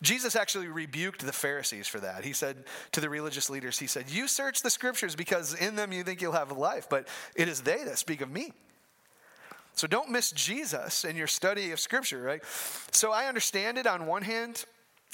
Jesus 0.00 0.36
actually 0.36 0.68
rebuked 0.68 1.24
the 1.24 1.34
Pharisees 1.34 1.86
for 1.86 2.00
that. 2.00 2.24
He 2.24 2.32
said 2.32 2.64
to 2.92 3.00
the 3.00 3.10
religious 3.10 3.50
leaders, 3.50 3.78
He 3.78 3.86
said, 3.86 4.06
You 4.08 4.26
search 4.26 4.62
the 4.62 4.70
scriptures 4.70 5.14
because 5.14 5.52
in 5.52 5.76
them 5.76 5.92
you 5.92 6.02
think 6.02 6.22
you'll 6.22 6.32
have 6.32 6.50
life, 6.50 6.86
but 6.88 7.06
it 7.34 7.46
is 7.46 7.60
they 7.60 7.84
that 7.84 7.98
speak 7.98 8.22
of 8.22 8.30
me. 8.30 8.52
So 9.74 9.86
don't 9.86 10.10
miss 10.10 10.32
Jesus 10.32 11.04
in 11.04 11.16
your 11.16 11.26
study 11.26 11.72
of 11.72 11.80
Scripture, 11.80 12.22
right? 12.22 12.42
So 12.90 13.12
I 13.12 13.26
understand 13.26 13.78
it 13.78 13.86
on 13.86 14.06
one 14.06 14.22
hand, 14.22 14.64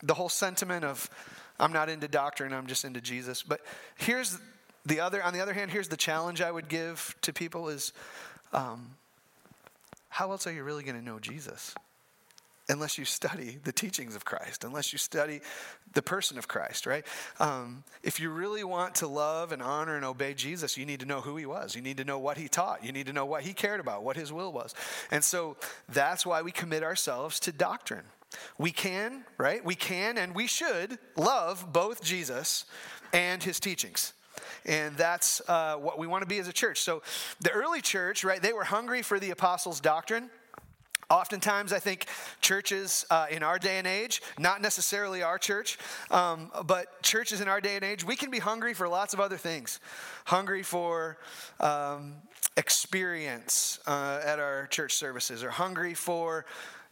the 0.02 0.14
whole 0.14 0.28
sentiment 0.28 0.84
of 0.84 1.08
I'm 1.60 1.72
not 1.72 1.88
into 1.88 2.08
doctrine, 2.08 2.52
I'm 2.52 2.66
just 2.66 2.84
into 2.84 3.00
Jesus. 3.00 3.42
But 3.42 3.60
here's 3.96 4.38
the 4.86 5.00
other, 5.00 5.22
on 5.22 5.32
the 5.32 5.40
other 5.40 5.52
hand, 5.52 5.70
here's 5.70 5.88
the 5.88 5.96
challenge 5.96 6.40
I 6.40 6.50
would 6.50 6.68
give 6.68 7.14
to 7.22 7.32
people 7.32 7.68
is 7.68 7.92
um, 8.52 8.90
how 10.08 10.30
else 10.30 10.46
are 10.46 10.52
you 10.52 10.64
really 10.64 10.82
going 10.82 10.96
to 10.96 11.04
know 11.04 11.18
Jesus? 11.18 11.74
Unless 12.68 12.98
you 12.98 13.04
study 13.04 13.58
the 13.64 13.72
teachings 13.72 14.14
of 14.14 14.24
Christ, 14.24 14.64
unless 14.64 14.92
you 14.92 14.98
study 14.98 15.40
the 15.94 16.02
person 16.02 16.36
of 16.36 16.48
Christ, 16.48 16.86
right? 16.86 17.04
Um, 17.40 17.82
if 18.02 18.20
you 18.20 18.30
really 18.30 18.62
want 18.62 18.96
to 18.96 19.06
love 19.06 19.52
and 19.52 19.62
honor 19.62 19.96
and 19.96 20.04
obey 20.04 20.34
Jesus, 20.34 20.76
you 20.76 20.84
need 20.84 21.00
to 21.00 21.06
know 21.06 21.20
who 21.20 21.36
he 21.36 21.46
was. 21.46 21.74
You 21.74 21.80
need 21.80 21.96
to 21.96 22.04
know 22.04 22.18
what 22.18 22.36
he 22.36 22.48
taught. 22.48 22.84
You 22.84 22.92
need 22.92 23.06
to 23.06 23.12
know 23.12 23.24
what 23.24 23.42
he 23.42 23.54
cared 23.54 23.80
about, 23.80 24.02
what 24.02 24.16
his 24.16 24.32
will 24.32 24.52
was. 24.52 24.74
And 25.10 25.24
so 25.24 25.56
that's 25.88 26.26
why 26.26 26.42
we 26.42 26.52
commit 26.52 26.82
ourselves 26.82 27.40
to 27.40 27.52
doctrine. 27.52 28.04
We 28.58 28.70
can, 28.72 29.24
right? 29.38 29.64
We 29.64 29.74
can 29.74 30.18
and 30.18 30.34
we 30.34 30.46
should 30.46 30.98
love 31.16 31.72
both 31.72 32.02
Jesus 32.02 32.66
and 33.12 33.42
his 33.42 33.58
teachings. 33.58 34.12
And 34.66 34.96
that's 34.96 35.40
uh, 35.48 35.76
what 35.76 35.98
we 35.98 36.06
want 36.06 36.22
to 36.22 36.28
be 36.28 36.38
as 36.38 36.48
a 36.48 36.52
church. 36.52 36.80
So 36.80 37.02
the 37.40 37.50
early 37.50 37.80
church, 37.80 38.24
right, 38.24 38.40
they 38.40 38.52
were 38.52 38.64
hungry 38.64 39.02
for 39.02 39.18
the 39.18 39.30
apostles' 39.30 39.80
doctrine. 39.80 40.30
Oftentimes, 41.10 41.72
I 41.72 41.78
think 41.78 42.04
churches 42.42 43.06
uh, 43.10 43.26
in 43.30 43.42
our 43.42 43.58
day 43.58 43.78
and 43.78 43.86
age, 43.86 44.20
not 44.38 44.60
necessarily 44.60 45.22
our 45.22 45.38
church, 45.38 45.78
um, 46.10 46.50
but 46.66 47.02
churches 47.02 47.40
in 47.40 47.48
our 47.48 47.62
day 47.62 47.76
and 47.76 47.84
age, 47.84 48.04
we 48.04 48.14
can 48.14 48.30
be 48.30 48.38
hungry 48.38 48.74
for 48.74 48.86
lots 48.88 49.14
of 49.14 49.20
other 49.20 49.38
things. 49.38 49.80
Hungry 50.26 50.62
for 50.62 51.16
um, 51.60 52.16
experience 52.58 53.78
uh, 53.86 54.20
at 54.22 54.38
our 54.38 54.66
church 54.66 54.94
services, 54.94 55.42
or 55.42 55.48
hungry 55.48 55.94
for 55.94 56.44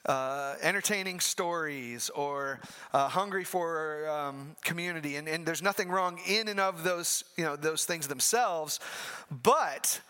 uh, 0.06 0.54
entertaining 0.62 1.20
stories 1.20 2.10
or 2.10 2.60
uh, 2.94 3.08
hungry 3.08 3.44
for 3.44 4.08
um, 4.08 4.54
community 4.62 5.16
and, 5.16 5.28
and, 5.28 5.44
there's 5.44 5.62
nothing 5.62 5.88
wrong 5.88 6.20
in 6.28 6.46
and 6.46 6.60
of 6.60 6.84
those 6.84 7.24
you 7.36 7.44
know 7.44 7.56
those 7.56 7.84
things 7.84 8.06
themselves 8.06 8.78
but 9.42 10.00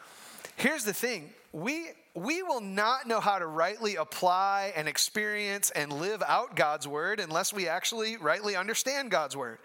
here's 0.57 0.85
the 0.85 0.95
thing 0.95 1.31
we 1.53 1.89
we 2.17 2.43
will 2.43 2.63
not 2.63 3.07
know 3.07 3.21
how 3.21 3.39
to 3.39 3.47
rightly 3.47 3.97
apply 3.97 4.73
and 4.75 4.89
experience 4.89 5.71
and 5.71 5.93
live 5.93 6.23
out 6.27 6.57
God's 6.57 6.89
word 6.89 7.21
unless 7.21 7.53
we 7.53 7.69
actually 7.69 8.17
rightly 8.17 8.57
understand 8.57 9.11
God's 9.11 9.37
word. 9.37 9.59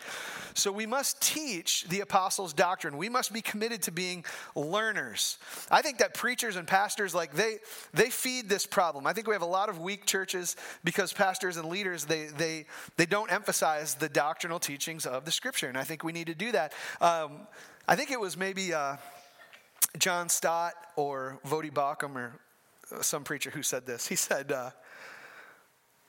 So 0.53 0.69
we 0.69 0.85
must 0.85 1.21
teach 1.21 1.85
the 1.87 2.01
apostles' 2.01 2.51
doctrine. 2.51 2.97
We 2.97 3.07
must 3.07 3.31
be 3.31 3.41
committed 3.41 3.83
to 3.83 3.91
being 3.91 4.25
learners. 4.53 5.37
I 5.69 5.81
think 5.81 5.99
that 5.99 6.13
preachers 6.13 6.57
and 6.57 6.67
pastors 6.67 7.15
like 7.15 7.33
they 7.33 7.59
they 7.93 8.09
feed 8.09 8.49
this 8.49 8.65
problem. 8.65 9.07
I 9.07 9.13
think 9.13 9.27
we 9.27 9.33
have 9.33 9.41
a 9.41 9.45
lot 9.45 9.69
of 9.69 9.79
weak 9.79 10.05
churches 10.05 10.57
because 10.83 11.13
pastors 11.13 11.55
and 11.55 11.69
leaders 11.69 12.03
they 12.03 12.25
they 12.25 12.65
they 12.97 13.05
don't 13.05 13.31
emphasize 13.31 13.95
the 13.95 14.09
doctrinal 14.09 14.59
teachings 14.59 15.05
of 15.05 15.23
the 15.23 15.31
scripture, 15.31 15.67
and 15.67 15.77
I 15.77 15.85
think 15.85 16.03
we 16.03 16.11
need 16.11 16.27
to 16.27 16.35
do 16.35 16.51
that. 16.51 16.73
Um, 16.99 17.47
I 17.87 17.95
think 17.95 18.11
it 18.11 18.19
was 18.19 18.35
maybe. 18.35 18.73
Uh, 18.73 18.97
John 19.97 20.29
Stott 20.29 20.73
or 20.95 21.39
Voddie 21.45 21.71
Baucham 21.71 22.15
or 22.15 22.39
some 23.01 23.23
preacher 23.23 23.49
who 23.49 23.63
said 23.63 23.85
this. 23.85 24.07
He 24.07 24.15
said, 24.15 24.51
uh, 24.51 24.71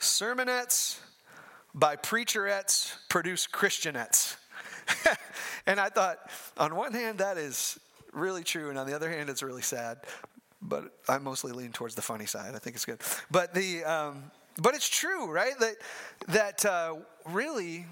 Sermonettes 0.00 0.98
by 1.74 1.96
preacherettes 1.96 2.94
produce 3.08 3.46
Christianettes. 3.46 4.36
and 5.66 5.80
I 5.80 5.88
thought, 5.88 6.18
on 6.58 6.74
one 6.74 6.92
hand, 6.92 7.18
that 7.18 7.38
is 7.38 7.78
really 8.12 8.42
true, 8.42 8.68
and 8.68 8.78
on 8.78 8.86
the 8.86 8.94
other 8.94 9.08
hand, 9.10 9.30
it's 9.30 9.42
really 9.42 9.62
sad. 9.62 9.98
But 10.60 10.92
I 11.08 11.18
mostly 11.18 11.52
lean 11.52 11.72
towards 11.72 11.94
the 11.94 12.02
funny 12.02 12.26
side. 12.26 12.54
I 12.54 12.58
think 12.58 12.76
it's 12.76 12.84
good. 12.84 13.00
But 13.30 13.54
the 13.54 13.84
um, 13.84 14.30
but 14.60 14.74
it's 14.74 14.88
true, 14.88 15.30
right? 15.30 15.54
That 15.58 15.74
that 16.28 16.64
uh, 16.64 16.96
really 17.26 17.86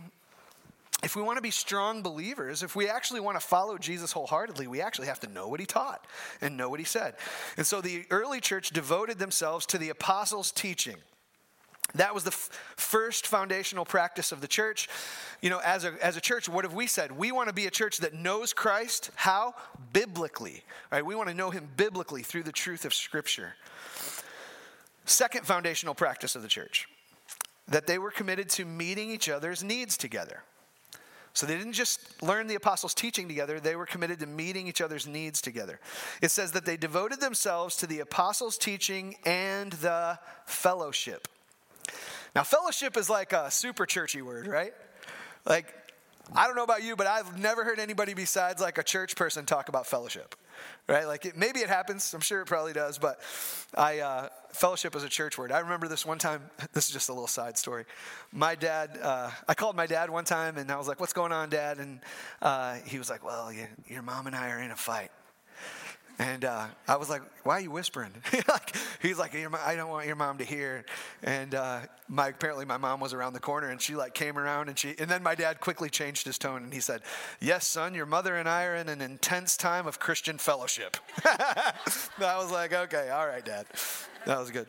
if 1.02 1.16
we 1.16 1.22
want 1.22 1.38
to 1.38 1.42
be 1.42 1.50
strong 1.50 2.02
believers, 2.02 2.62
if 2.62 2.76
we 2.76 2.88
actually 2.88 3.20
want 3.20 3.40
to 3.40 3.46
follow 3.46 3.78
Jesus 3.78 4.12
wholeheartedly, 4.12 4.66
we 4.66 4.82
actually 4.82 5.06
have 5.06 5.20
to 5.20 5.28
know 5.28 5.48
what 5.48 5.60
he 5.60 5.66
taught 5.66 6.06
and 6.40 6.56
know 6.56 6.68
what 6.68 6.78
he 6.78 6.84
said. 6.84 7.14
And 7.56 7.66
so 7.66 7.80
the 7.80 8.04
early 8.10 8.40
church 8.40 8.70
devoted 8.70 9.18
themselves 9.18 9.64
to 9.66 9.78
the 9.78 9.88
apostles' 9.88 10.52
teaching. 10.52 10.96
That 11.94 12.14
was 12.14 12.24
the 12.24 12.30
f- 12.30 12.50
first 12.76 13.26
foundational 13.26 13.84
practice 13.84 14.30
of 14.30 14.40
the 14.40 14.46
church. 14.46 14.88
You 15.40 15.50
know, 15.50 15.60
as 15.64 15.84
a, 15.84 15.94
as 16.02 16.16
a 16.16 16.20
church, 16.20 16.48
what 16.48 16.64
have 16.64 16.74
we 16.74 16.86
said? 16.86 17.10
We 17.10 17.32
want 17.32 17.48
to 17.48 17.54
be 17.54 17.66
a 17.66 17.70
church 17.70 17.98
that 17.98 18.14
knows 18.14 18.52
Christ. 18.52 19.10
How? 19.16 19.54
Biblically. 19.92 20.62
Right? 20.92 21.04
We 21.04 21.14
want 21.14 21.30
to 21.30 21.34
know 21.34 21.50
him 21.50 21.68
biblically 21.76 22.22
through 22.22 22.44
the 22.44 22.52
truth 22.52 22.84
of 22.84 22.94
Scripture. 22.94 23.54
Second 25.04 25.46
foundational 25.46 25.94
practice 25.94 26.36
of 26.36 26.42
the 26.42 26.48
church 26.48 26.86
that 27.66 27.86
they 27.86 27.98
were 27.98 28.10
committed 28.10 28.48
to 28.50 28.64
meeting 28.64 29.10
each 29.10 29.28
other's 29.28 29.64
needs 29.64 29.96
together. 29.96 30.42
So 31.32 31.46
they 31.46 31.56
didn't 31.56 31.74
just 31.74 32.22
learn 32.22 32.48
the 32.48 32.56
apostles' 32.56 32.94
teaching 32.94 33.28
together, 33.28 33.60
they 33.60 33.76
were 33.76 33.86
committed 33.86 34.18
to 34.20 34.26
meeting 34.26 34.66
each 34.66 34.80
other's 34.80 35.06
needs 35.06 35.40
together. 35.40 35.78
It 36.20 36.30
says 36.30 36.52
that 36.52 36.64
they 36.64 36.76
devoted 36.76 37.20
themselves 37.20 37.76
to 37.76 37.86
the 37.86 38.00
apostles' 38.00 38.58
teaching 38.58 39.16
and 39.24 39.72
the 39.74 40.18
fellowship. 40.44 41.28
Now, 42.34 42.42
fellowship 42.42 42.96
is 42.96 43.08
like 43.08 43.32
a 43.32 43.50
super 43.50 43.86
churchy 43.86 44.22
word, 44.22 44.46
right? 44.46 44.72
Like, 45.44 45.74
I 46.34 46.46
don't 46.46 46.56
know 46.56 46.64
about 46.64 46.82
you, 46.82 46.94
but 46.94 47.06
I've 47.06 47.38
never 47.38 47.64
heard 47.64 47.80
anybody 47.80 48.14
besides 48.14 48.60
like 48.60 48.78
a 48.78 48.82
church 48.82 49.16
person 49.16 49.46
talk 49.46 49.68
about 49.68 49.86
fellowship, 49.86 50.34
right? 50.88 51.06
Like, 51.06 51.24
it, 51.24 51.36
maybe 51.36 51.60
it 51.60 51.68
happens. 51.68 52.12
I'm 52.14 52.20
sure 52.20 52.40
it 52.40 52.46
probably 52.46 52.72
does, 52.72 52.98
but 52.98 53.20
I 53.76 54.00
uh, 54.00 54.28
fellowship 54.52 54.94
is 54.96 55.04
a 55.04 55.08
church 55.08 55.38
word. 55.38 55.52
I 55.52 55.60
remember 55.60 55.88
this 55.88 56.04
one 56.04 56.18
time. 56.18 56.42
This 56.72 56.86
is 56.86 56.92
just 56.92 57.08
a 57.08 57.12
little 57.12 57.26
side 57.26 57.58
story. 57.58 57.84
My 58.32 58.54
dad, 58.54 58.98
uh, 59.02 59.30
I 59.48 59.54
called 59.54 59.76
my 59.76 59.86
dad 59.86 60.08
one 60.08 60.24
time, 60.24 60.56
and 60.56 60.70
I 60.70 60.76
was 60.76 60.86
like, 60.86 61.00
"What's 61.00 61.12
going 61.12 61.32
on, 61.32 61.50
Dad?" 61.50 61.78
And 61.78 62.00
uh, 62.40 62.76
he 62.84 62.98
was 62.98 63.10
like, 63.10 63.24
"Well, 63.24 63.52
you, 63.52 63.66
your 63.86 64.02
mom 64.02 64.26
and 64.26 64.36
I 64.36 64.50
are 64.50 64.60
in 64.60 64.70
a 64.70 64.76
fight." 64.76 65.10
And 66.20 66.44
uh, 66.44 66.66
I 66.86 66.96
was 66.96 67.08
like, 67.08 67.22
"Why 67.44 67.54
are 67.54 67.60
you 67.60 67.70
whispering?" 67.70 68.12
he's 69.00 69.18
like, 69.18 69.34
"I 69.34 69.74
don't 69.74 69.88
want 69.88 70.06
your 70.06 70.16
mom 70.16 70.36
to 70.36 70.44
hear." 70.44 70.84
And 71.22 71.54
uh, 71.54 71.80
my 72.08 72.28
apparently 72.28 72.66
my 72.66 72.76
mom 72.76 73.00
was 73.00 73.14
around 73.14 73.32
the 73.32 73.40
corner, 73.40 73.70
and 73.70 73.80
she 73.80 73.96
like 73.96 74.12
came 74.12 74.36
around, 74.36 74.68
and 74.68 74.78
she 74.78 74.94
and 74.98 75.10
then 75.10 75.22
my 75.22 75.34
dad 75.34 75.60
quickly 75.60 75.88
changed 75.88 76.26
his 76.26 76.36
tone, 76.36 76.62
and 76.62 76.74
he 76.74 76.80
said, 76.80 77.00
"Yes, 77.40 77.66
son, 77.66 77.94
your 77.94 78.04
mother 78.04 78.36
and 78.36 78.50
I 78.50 78.64
are 78.64 78.76
in 78.76 78.90
an 78.90 79.00
intense 79.00 79.56
time 79.56 79.86
of 79.86 79.98
Christian 79.98 80.36
fellowship." 80.36 80.98
I 81.24 81.72
was 82.18 82.52
like, 82.52 82.74
"Okay, 82.74 83.08
all 83.08 83.26
right, 83.26 83.42
Dad, 83.42 83.64
that 84.26 84.38
was 84.38 84.50
good." 84.50 84.66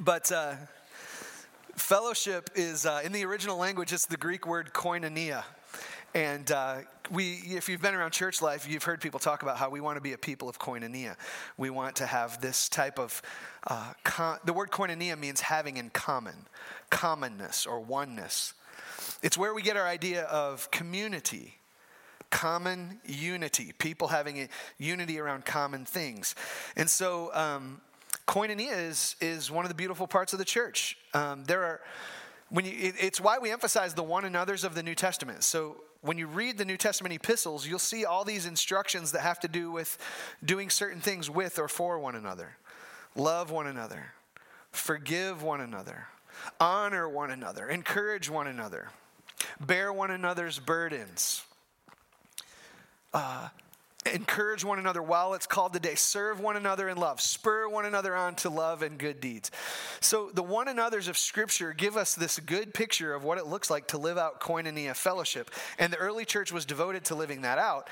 But 0.00 0.32
uh, 0.32 0.54
fellowship 1.76 2.50
is 2.56 2.86
uh, 2.86 3.02
in 3.04 3.12
the 3.12 3.24
original 3.24 3.56
language. 3.56 3.92
It's 3.92 4.06
the 4.06 4.16
Greek 4.16 4.48
word 4.48 4.72
koinonia. 4.72 5.44
And 6.14 6.50
uh, 6.50 6.78
we, 7.10 7.34
if 7.46 7.68
you've 7.68 7.82
been 7.82 7.94
around 7.94 8.10
church 8.10 8.42
life, 8.42 8.68
you've 8.68 8.82
heard 8.82 9.00
people 9.00 9.20
talk 9.20 9.42
about 9.42 9.56
how 9.58 9.70
we 9.70 9.80
want 9.80 9.96
to 9.96 10.00
be 10.00 10.12
a 10.12 10.18
people 10.18 10.48
of 10.48 10.58
koinonia. 10.58 11.16
We 11.56 11.70
want 11.70 11.96
to 11.96 12.06
have 12.06 12.40
this 12.40 12.68
type 12.68 12.98
of, 12.98 13.22
uh, 13.66 13.92
con- 14.02 14.38
the 14.44 14.52
word 14.52 14.70
koinonia 14.70 15.16
means 15.18 15.40
having 15.40 15.76
in 15.76 15.90
common, 15.90 16.34
commonness 16.90 17.64
or 17.64 17.80
oneness. 17.80 18.54
It's 19.22 19.38
where 19.38 19.54
we 19.54 19.62
get 19.62 19.76
our 19.76 19.86
idea 19.86 20.24
of 20.24 20.70
community, 20.72 21.58
common 22.30 23.00
unity, 23.04 23.72
people 23.78 24.08
having 24.08 24.48
unity 24.78 25.20
around 25.20 25.44
common 25.44 25.84
things. 25.84 26.34
And 26.76 26.90
so, 26.90 27.30
um, 27.34 27.80
koinonia 28.26 28.76
is, 28.88 29.14
is 29.20 29.50
one 29.50 29.64
of 29.64 29.68
the 29.68 29.74
beautiful 29.76 30.08
parts 30.08 30.32
of 30.32 30.40
the 30.40 30.44
church. 30.44 30.96
Um, 31.14 31.44
there 31.44 31.62
are, 31.62 31.80
when 32.48 32.64
you, 32.64 32.72
it, 32.72 32.94
it's 32.98 33.20
why 33.20 33.38
we 33.38 33.50
emphasize 33.52 33.94
the 33.94 34.02
one 34.02 34.24
another's 34.24 34.64
of 34.64 34.74
the 34.74 34.82
New 34.82 34.94
Testament. 34.96 35.44
So 35.44 35.76
when 36.02 36.16
you 36.16 36.26
read 36.26 36.56
the 36.56 36.64
New 36.64 36.76
Testament 36.76 37.14
epistles, 37.14 37.66
you'll 37.66 37.78
see 37.78 38.04
all 38.04 38.24
these 38.24 38.46
instructions 38.46 39.12
that 39.12 39.20
have 39.20 39.40
to 39.40 39.48
do 39.48 39.70
with 39.70 39.98
doing 40.44 40.70
certain 40.70 41.00
things 41.00 41.28
with 41.28 41.58
or 41.58 41.68
for 41.68 41.98
one 41.98 42.14
another. 42.14 42.56
Love 43.14 43.50
one 43.50 43.66
another, 43.66 44.12
forgive 44.70 45.42
one 45.42 45.60
another, 45.60 46.06
honor 46.58 47.08
one 47.08 47.30
another, 47.30 47.68
encourage 47.68 48.30
one 48.30 48.46
another, 48.46 48.88
bear 49.60 49.92
one 49.92 50.10
another's 50.10 50.58
burdens. 50.58 51.42
Uh, 53.12 53.48
encourage 54.06 54.64
one 54.64 54.78
another 54.78 55.02
while 55.02 55.34
it's 55.34 55.46
called 55.46 55.72
today. 55.72 55.94
Serve 55.94 56.40
one 56.40 56.56
another 56.56 56.88
in 56.88 56.96
love. 56.96 57.20
Spur 57.20 57.68
one 57.68 57.84
another 57.84 58.16
on 58.16 58.34
to 58.36 58.48
love 58.48 58.82
and 58.82 58.98
good 58.98 59.20
deeds. 59.20 59.50
So 60.00 60.30
the 60.32 60.42
one 60.42 60.68
another's 60.68 61.08
of 61.08 61.18
scripture 61.18 61.72
give 61.72 61.96
us 61.96 62.14
this 62.14 62.38
good 62.38 62.72
picture 62.72 63.14
of 63.14 63.24
what 63.24 63.38
it 63.38 63.46
looks 63.46 63.70
like 63.70 63.88
to 63.88 63.98
live 63.98 64.16
out 64.16 64.40
koinonia 64.40 64.96
fellowship. 64.96 65.50
And 65.78 65.92
the 65.92 65.98
early 65.98 66.24
church 66.24 66.50
was 66.50 66.64
devoted 66.64 67.04
to 67.06 67.14
living 67.14 67.42
that 67.42 67.58
out. 67.58 67.88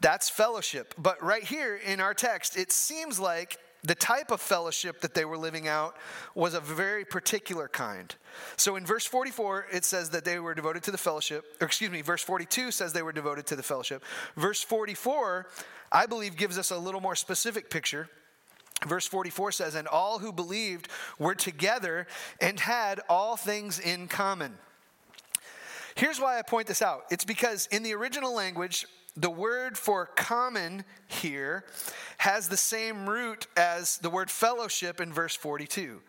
That's 0.00 0.30
fellowship. 0.30 0.94
But 0.96 1.22
right 1.22 1.42
here 1.42 1.76
in 1.76 2.00
our 2.00 2.14
text 2.14 2.56
it 2.56 2.70
seems 2.70 3.18
like 3.18 3.58
the 3.82 3.94
type 3.94 4.30
of 4.30 4.40
fellowship 4.40 5.00
that 5.00 5.14
they 5.14 5.24
were 5.24 5.38
living 5.38 5.66
out 5.66 5.96
was 6.34 6.54
a 6.54 6.60
very 6.60 7.04
particular 7.04 7.68
kind. 7.68 8.14
So 8.56 8.76
in 8.76 8.84
verse 8.84 9.06
44, 9.06 9.66
it 9.72 9.84
says 9.84 10.10
that 10.10 10.24
they 10.24 10.38
were 10.38 10.54
devoted 10.54 10.82
to 10.84 10.90
the 10.90 10.98
fellowship, 10.98 11.44
or 11.60 11.66
excuse 11.66 11.90
me, 11.90 12.02
verse 12.02 12.22
42 12.22 12.70
says 12.70 12.92
they 12.92 13.02
were 13.02 13.12
devoted 13.12 13.46
to 13.46 13.56
the 13.56 13.62
fellowship. 13.62 14.02
Verse 14.36 14.62
44, 14.62 15.46
I 15.90 16.06
believe, 16.06 16.36
gives 16.36 16.58
us 16.58 16.70
a 16.70 16.78
little 16.78 17.00
more 17.00 17.16
specific 17.16 17.70
picture. 17.70 18.08
Verse 18.86 19.06
44 19.06 19.52
says, 19.52 19.74
And 19.74 19.88
all 19.88 20.18
who 20.18 20.32
believed 20.32 20.88
were 21.18 21.34
together 21.34 22.06
and 22.40 22.60
had 22.60 23.00
all 23.08 23.36
things 23.36 23.78
in 23.78 24.08
common. 24.08 24.58
Here's 25.94 26.20
why 26.20 26.38
I 26.38 26.42
point 26.42 26.66
this 26.66 26.82
out 26.82 27.04
it's 27.10 27.24
because 27.24 27.66
in 27.70 27.82
the 27.82 27.94
original 27.94 28.34
language, 28.34 28.86
the 29.20 29.30
word 29.30 29.76
for 29.76 30.06
common 30.06 30.84
here 31.06 31.64
has 32.18 32.48
the 32.48 32.56
same 32.56 33.08
root 33.08 33.46
as 33.56 33.98
the 33.98 34.10
word 34.10 34.30
fellowship 34.30 35.00
in 35.00 35.12
verse 35.12 35.34
42. 35.34 36.00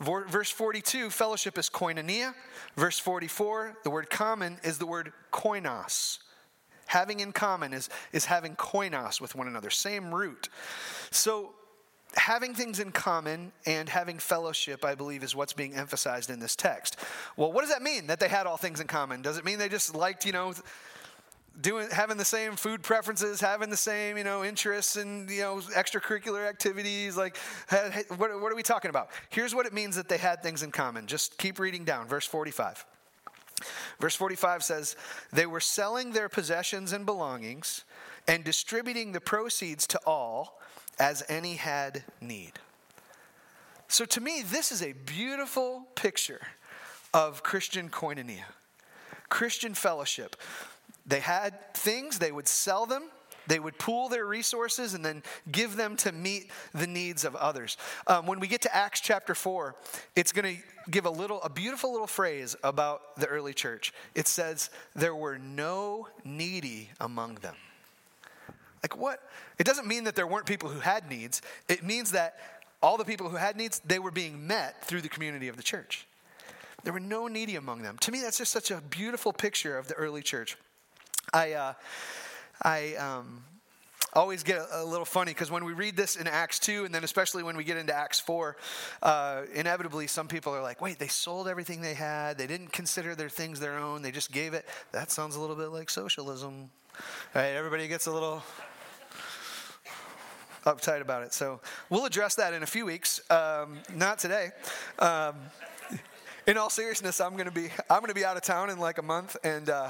Verse 0.00 0.50
42, 0.50 1.10
fellowship 1.10 1.56
is 1.58 1.70
koinonia. 1.70 2.34
Verse 2.76 2.98
44, 2.98 3.78
the 3.84 3.90
word 3.90 4.10
common 4.10 4.58
is 4.64 4.78
the 4.78 4.86
word 4.86 5.12
koinos. 5.32 6.18
Having 6.86 7.20
in 7.20 7.32
common 7.32 7.72
is, 7.72 7.88
is 8.12 8.24
having 8.24 8.56
koinos 8.56 9.20
with 9.20 9.34
one 9.34 9.46
another, 9.46 9.70
same 9.70 10.12
root. 10.12 10.48
So, 11.10 11.54
having 12.14 12.54
things 12.54 12.78
in 12.78 12.92
common 12.92 13.52
and 13.64 13.88
having 13.88 14.18
fellowship, 14.18 14.84
I 14.84 14.94
believe, 14.94 15.22
is 15.22 15.34
what's 15.34 15.54
being 15.54 15.74
emphasized 15.74 16.30
in 16.30 16.40
this 16.40 16.56
text. 16.56 16.96
Well, 17.36 17.52
what 17.52 17.62
does 17.62 17.70
that 17.70 17.80
mean 17.80 18.08
that 18.08 18.20
they 18.20 18.28
had 18.28 18.46
all 18.46 18.56
things 18.56 18.80
in 18.80 18.86
common? 18.86 19.22
Does 19.22 19.38
it 19.38 19.44
mean 19.44 19.58
they 19.58 19.68
just 19.68 19.94
liked, 19.94 20.26
you 20.26 20.32
know, 20.32 20.52
doing 21.60 21.88
having 21.90 22.16
the 22.16 22.24
same 22.24 22.56
food 22.56 22.82
preferences 22.82 23.40
having 23.40 23.70
the 23.70 23.76
same 23.76 24.16
you 24.16 24.24
know 24.24 24.44
interests 24.44 24.96
and 24.96 25.28
you 25.30 25.40
know 25.40 25.56
extracurricular 25.76 26.48
activities 26.48 27.16
like 27.16 27.36
what, 28.16 28.40
what 28.40 28.52
are 28.52 28.56
we 28.56 28.62
talking 28.62 28.88
about? 28.88 29.10
Here's 29.28 29.54
what 29.54 29.66
it 29.66 29.72
means 29.72 29.96
that 29.96 30.08
they 30.08 30.18
had 30.18 30.42
things 30.42 30.62
in 30.62 30.70
common. 30.70 31.06
Just 31.06 31.38
keep 31.38 31.58
reading 31.58 31.84
down. 31.84 32.06
Verse 32.06 32.26
45 32.26 32.84
verse 34.00 34.16
45 34.16 34.64
says 34.64 34.96
they 35.32 35.46
were 35.46 35.60
selling 35.60 36.12
their 36.12 36.28
possessions 36.28 36.92
and 36.92 37.06
belongings 37.06 37.84
and 38.26 38.42
distributing 38.42 39.12
the 39.12 39.20
proceeds 39.20 39.86
to 39.86 40.00
all 40.06 40.60
as 40.98 41.22
any 41.28 41.54
had 41.54 42.02
need. 42.20 42.52
So 43.88 44.04
to 44.06 44.20
me 44.20 44.42
this 44.42 44.72
is 44.72 44.82
a 44.82 44.92
beautiful 44.92 45.86
picture 45.94 46.40
of 47.14 47.42
christian 47.42 47.90
koinonia 47.90 48.44
christian 49.28 49.74
fellowship 49.74 50.34
they 51.06 51.20
had 51.20 51.74
things, 51.74 52.18
they 52.18 52.32
would 52.32 52.48
sell 52.48 52.86
them, 52.86 53.04
they 53.46 53.58
would 53.58 53.78
pool 53.78 54.08
their 54.08 54.26
resources 54.26 54.94
and 54.94 55.04
then 55.04 55.22
give 55.50 55.76
them 55.76 55.96
to 55.98 56.12
meet 56.12 56.50
the 56.72 56.86
needs 56.86 57.24
of 57.24 57.34
others. 57.34 57.76
Um, 58.06 58.26
when 58.26 58.40
we 58.40 58.46
get 58.46 58.62
to 58.62 58.74
Acts 58.74 59.00
chapter 59.00 59.34
4, 59.34 59.74
it's 60.14 60.32
going 60.32 60.56
to 60.56 60.62
give 60.90 61.06
a 61.06 61.10
little, 61.10 61.42
a 61.42 61.50
beautiful 61.50 61.92
little 61.92 62.06
phrase 62.06 62.56
about 62.62 63.16
the 63.16 63.26
early 63.26 63.54
church. 63.54 63.92
It 64.14 64.28
says, 64.28 64.70
There 64.94 65.14
were 65.14 65.38
no 65.38 66.08
needy 66.24 66.90
among 67.00 67.36
them. 67.36 67.56
Like 68.82 68.96
what? 68.96 69.20
It 69.58 69.64
doesn't 69.64 69.86
mean 69.86 70.04
that 70.04 70.16
there 70.16 70.26
weren't 70.26 70.46
people 70.46 70.68
who 70.68 70.80
had 70.80 71.08
needs, 71.08 71.42
it 71.68 71.82
means 71.82 72.12
that 72.12 72.36
all 72.82 72.96
the 72.96 73.04
people 73.04 73.28
who 73.28 73.36
had 73.36 73.56
needs, 73.56 73.80
they 73.84 74.00
were 74.00 74.10
being 74.10 74.46
met 74.46 74.84
through 74.84 75.02
the 75.02 75.08
community 75.08 75.46
of 75.46 75.56
the 75.56 75.62
church. 75.62 76.06
There 76.82 76.92
were 76.92 76.98
no 76.98 77.28
needy 77.28 77.54
among 77.54 77.82
them. 77.82 77.96
To 77.98 78.10
me, 78.10 78.20
that's 78.20 78.38
just 78.38 78.50
such 78.50 78.72
a 78.72 78.80
beautiful 78.80 79.32
picture 79.32 79.78
of 79.78 79.86
the 79.86 79.94
early 79.94 80.20
church. 80.20 80.56
I, 81.32 81.52
uh, 81.52 81.72
I 82.62 82.94
um, 82.96 83.42
always 84.12 84.42
get 84.42 84.60
a, 84.72 84.84
little 84.84 85.06
funny 85.06 85.32
because 85.32 85.50
when 85.50 85.64
we 85.64 85.72
read 85.72 85.96
this 85.96 86.16
in 86.16 86.26
Acts 86.26 86.58
2, 86.58 86.84
and 86.84 86.94
then 86.94 87.04
especially 87.04 87.42
when 87.42 87.56
we 87.56 87.64
get 87.64 87.78
into 87.78 87.94
Acts 87.94 88.20
4, 88.20 88.56
uh, 89.02 89.42
inevitably 89.54 90.06
some 90.06 90.28
people 90.28 90.54
are 90.54 90.62
like, 90.62 90.80
wait, 90.82 90.98
they 90.98 91.08
sold 91.08 91.48
everything 91.48 91.80
they 91.80 91.94
had. 91.94 92.36
They 92.36 92.46
didn't 92.46 92.72
consider 92.72 93.14
their 93.14 93.30
things 93.30 93.60
their 93.60 93.78
own. 93.78 94.02
They 94.02 94.10
just 94.10 94.30
gave 94.30 94.52
it. 94.52 94.66
That 94.92 95.10
sounds 95.10 95.36
a 95.36 95.40
little 95.40 95.56
bit 95.56 95.68
like 95.68 95.88
socialism. 95.88 96.70
Right? 97.34 97.52
Everybody 97.52 97.88
gets 97.88 98.06
a 98.06 98.12
little 98.12 98.42
uptight 100.64 101.00
about 101.00 101.22
it. 101.22 101.32
So 101.32 101.60
we'll 101.88 102.04
address 102.04 102.34
that 102.34 102.52
in 102.52 102.62
a 102.62 102.66
few 102.66 102.84
weeks. 102.84 103.20
Um, 103.30 103.78
not 103.94 104.18
today. 104.18 104.50
Um, 104.98 105.36
in 106.46 106.58
all 106.58 106.70
seriousness, 106.70 107.20
I'm 107.20 107.32
going 107.32 107.46
to 107.46 107.52
be 107.52 107.70
I'm 107.88 108.04
to 108.04 108.14
be 108.14 108.24
out 108.24 108.36
of 108.36 108.42
town 108.42 108.70
in 108.70 108.78
like 108.78 108.98
a 108.98 109.02
month, 109.02 109.36
and 109.44 109.70
uh, 109.70 109.88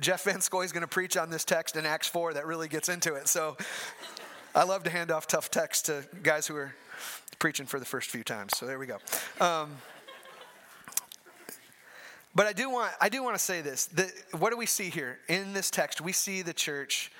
Jeff 0.00 0.24
Van 0.24 0.40
Scoy 0.40 0.62
is 0.62 0.72
going 0.72 0.82
to 0.82 0.88
preach 0.88 1.16
on 1.16 1.30
this 1.30 1.44
text 1.44 1.76
in 1.76 1.86
Acts 1.86 2.08
four 2.08 2.34
that 2.34 2.46
really 2.46 2.68
gets 2.68 2.88
into 2.88 3.14
it. 3.14 3.28
So 3.28 3.56
I 4.54 4.64
love 4.64 4.82
to 4.84 4.90
hand 4.90 5.10
off 5.10 5.26
tough 5.26 5.50
texts 5.50 5.84
to 5.84 6.04
guys 6.22 6.46
who 6.46 6.56
are 6.56 6.74
preaching 7.38 7.66
for 7.66 7.78
the 7.78 7.86
first 7.86 8.10
few 8.10 8.22
times. 8.22 8.56
So 8.56 8.66
there 8.66 8.78
we 8.78 8.86
go. 8.86 8.98
Um, 9.40 9.76
But 12.34 12.46
I 12.46 12.52
do 12.54 12.70
want 12.70 12.92
I 13.00 13.08
do 13.08 13.22
want 13.22 13.36
to 13.36 13.42
say 13.42 13.60
this. 13.60 13.86
That 13.86 14.10
what 14.38 14.50
do 14.50 14.56
we 14.56 14.66
see 14.66 14.88
here 14.88 15.18
in 15.28 15.52
this 15.52 15.70
text? 15.70 16.00
We 16.00 16.12
see 16.12 16.42
the 16.42 16.54
church 16.54 17.12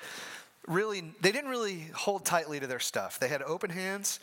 really 0.67 1.13
they 1.21 1.31
didn't 1.31 1.51
really 1.51 1.91
hold 1.93 2.25
tightly 2.25 2.59
to 2.59 2.67
their 2.67 2.79
stuff. 2.79 3.19
They 3.19 3.27
had 3.27 3.43
open 3.43 3.69
hands. 3.69 4.19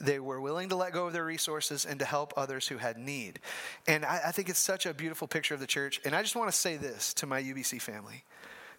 They 0.00 0.18
were 0.18 0.40
willing 0.40 0.68
to 0.70 0.76
let 0.76 0.92
go 0.92 1.06
of 1.06 1.12
their 1.12 1.24
resources 1.24 1.84
and 1.84 1.98
to 2.00 2.04
help 2.04 2.34
others 2.36 2.66
who 2.66 2.78
had 2.78 2.98
need. 2.98 3.38
And 3.86 4.04
I, 4.04 4.20
I 4.26 4.32
think 4.32 4.48
it's 4.48 4.58
such 4.58 4.86
a 4.86 4.94
beautiful 4.94 5.28
picture 5.28 5.54
of 5.54 5.60
the 5.60 5.66
church. 5.66 6.00
And 6.04 6.14
I 6.14 6.22
just 6.22 6.34
want 6.34 6.50
to 6.50 6.56
say 6.56 6.76
this 6.76 7.14
to 7.14 7.26
my 7.26 7.42
UBC 7.42 7.80
family 7.80 8.24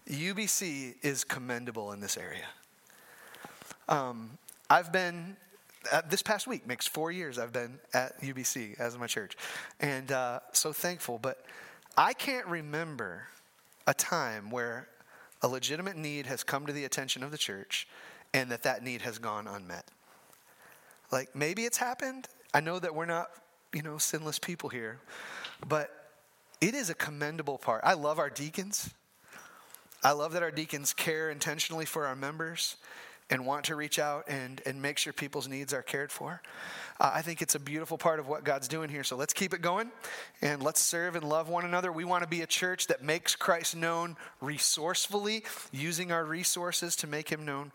UBC 0.10 0.96
is 1.02 1.24
commendable 1.24 1.92
in 1.92 2.00
this 2.00 2.16
area. 2.16 2.46
Um, 3.90 4.38
I've 4.70 4.92
been 4.92 5.36
uh, 5.92 6.02
this 6.10 6.22
past 6.22 6.48
week 6.48 6.66
makes 6.68 6.88
four 6.88 7.12
years 7.12 7.38
I've 7.38 7.54
been 7.54 7.80
at 7.94 8.20
UBC 8.22 8.80
as 8.80 8.98
my 8.98 9.08
church, 9.08 9.38
and 9.80 10.12
uh, 10.12 10.40
so 10.52 10.74
thankful. 10.74 11.20
But 11.20 11.46
I 11.98 12.14
can't 12.14 12.48
remember 12.48 13.28
a 13.88 13.94
time 13.94 14.50
where 14.50 14.88
a 15.42 15.48
legitimate 15.48 15.96
need 15.96 16.26
has 16.26 16.44
come 16.44 16.66
to 16.66 16.74
the 16.74 16.86
attention 16.86 17.24
of 17.24 17.32
the 17.32 17.38
church, 17.38 17.88
and 18.34 18.52
that 18.52 18.64
that 18.64 18.84
need 18.84 19.02
has 19.02 19.20
gone 19.20 19.48
unmet. 19.48 19.86
Like 21.12 21.36
maybe 21.36 21.66
it's 21.66 21.78
happened. 21.78 22.28
I 22.54 22.60
know 22.60 22.80
that 22.80 22.96
we're 22.96 23.06
not, 23.06 23.28
you 23.74 23.82
know, 23.82 23.98
sinless 23.98 24.40
people 24.40 24.70
here, 24.70 25.00
but 25.68 25.92
it 26.62 26.74
is 26.74 26.90
a 26.90 26.96
commendable 26.96 27.58
part. 27.58 27.82
I 27.84 27.94
love 27.94 28.20
our 28.20 28.30
deacons. 28.30 28.94
I 30.04 30.12
love 30.12 30.34
that 30.34 30.44
our 30.44 30.52
deacons 30.52 30.94
care 30.94 31.30
intentionally 31.30 31.86
for 31.86 32.06
our 32.06 32.16
members 32.16 32.78
and 33.30 33.46
want 33.46 33.66
to 33.66 33.76
reach 33.76 33.98
out 33.98 34.26
and, 34.28 34.62
and 34.66 34.82
make 34.82 34.98
sure 34.98 35.12
people's 35.12 35.48
needs 35.48 35.74
are 35.74 35.82
cared 35.82 36.12
for. 36.12 36.42
Uh, 37.00 37.12
I 37.14 37.22
think 37.22 37.42
it's 37.42 37.56
a 37.56 37.60
beautiful 37.60 37.98
part 37.98 38.20
of 38.20 38.28
what 38.28 38.44
God's 38.44 38.68
doing 38.68 38.90
here. 38.90 39.04
So 39.04 39.16
let's 39.16 39.34
keep 39.34 39.54
it 39.54 39.62
going 39.62 39.92
and 40.42 40.62
let's 40.62 40.80
serve 40.80 41.16
and 41.16 41.28
love 41.28 41.50
one 41.50 41.66
another. 41.66 41.92
We 41.92 42.06
want 42.06 42.24
to 42.24 42.30
be 42.30 42.42
a 42.42 42.48
church 42.48 42.88
that 42.88 43.04
makes 43.04 43.36
Christ 43.36 43.76
known 43.76 44.16
resourcefully, 44.42 45.44
using 45.72 46.12
our 46.12 46.24
resources 46.24 46.96
to 46.98 47.08
make 47.08 47.30
him 47.30 47.46
known. 47.46 47.72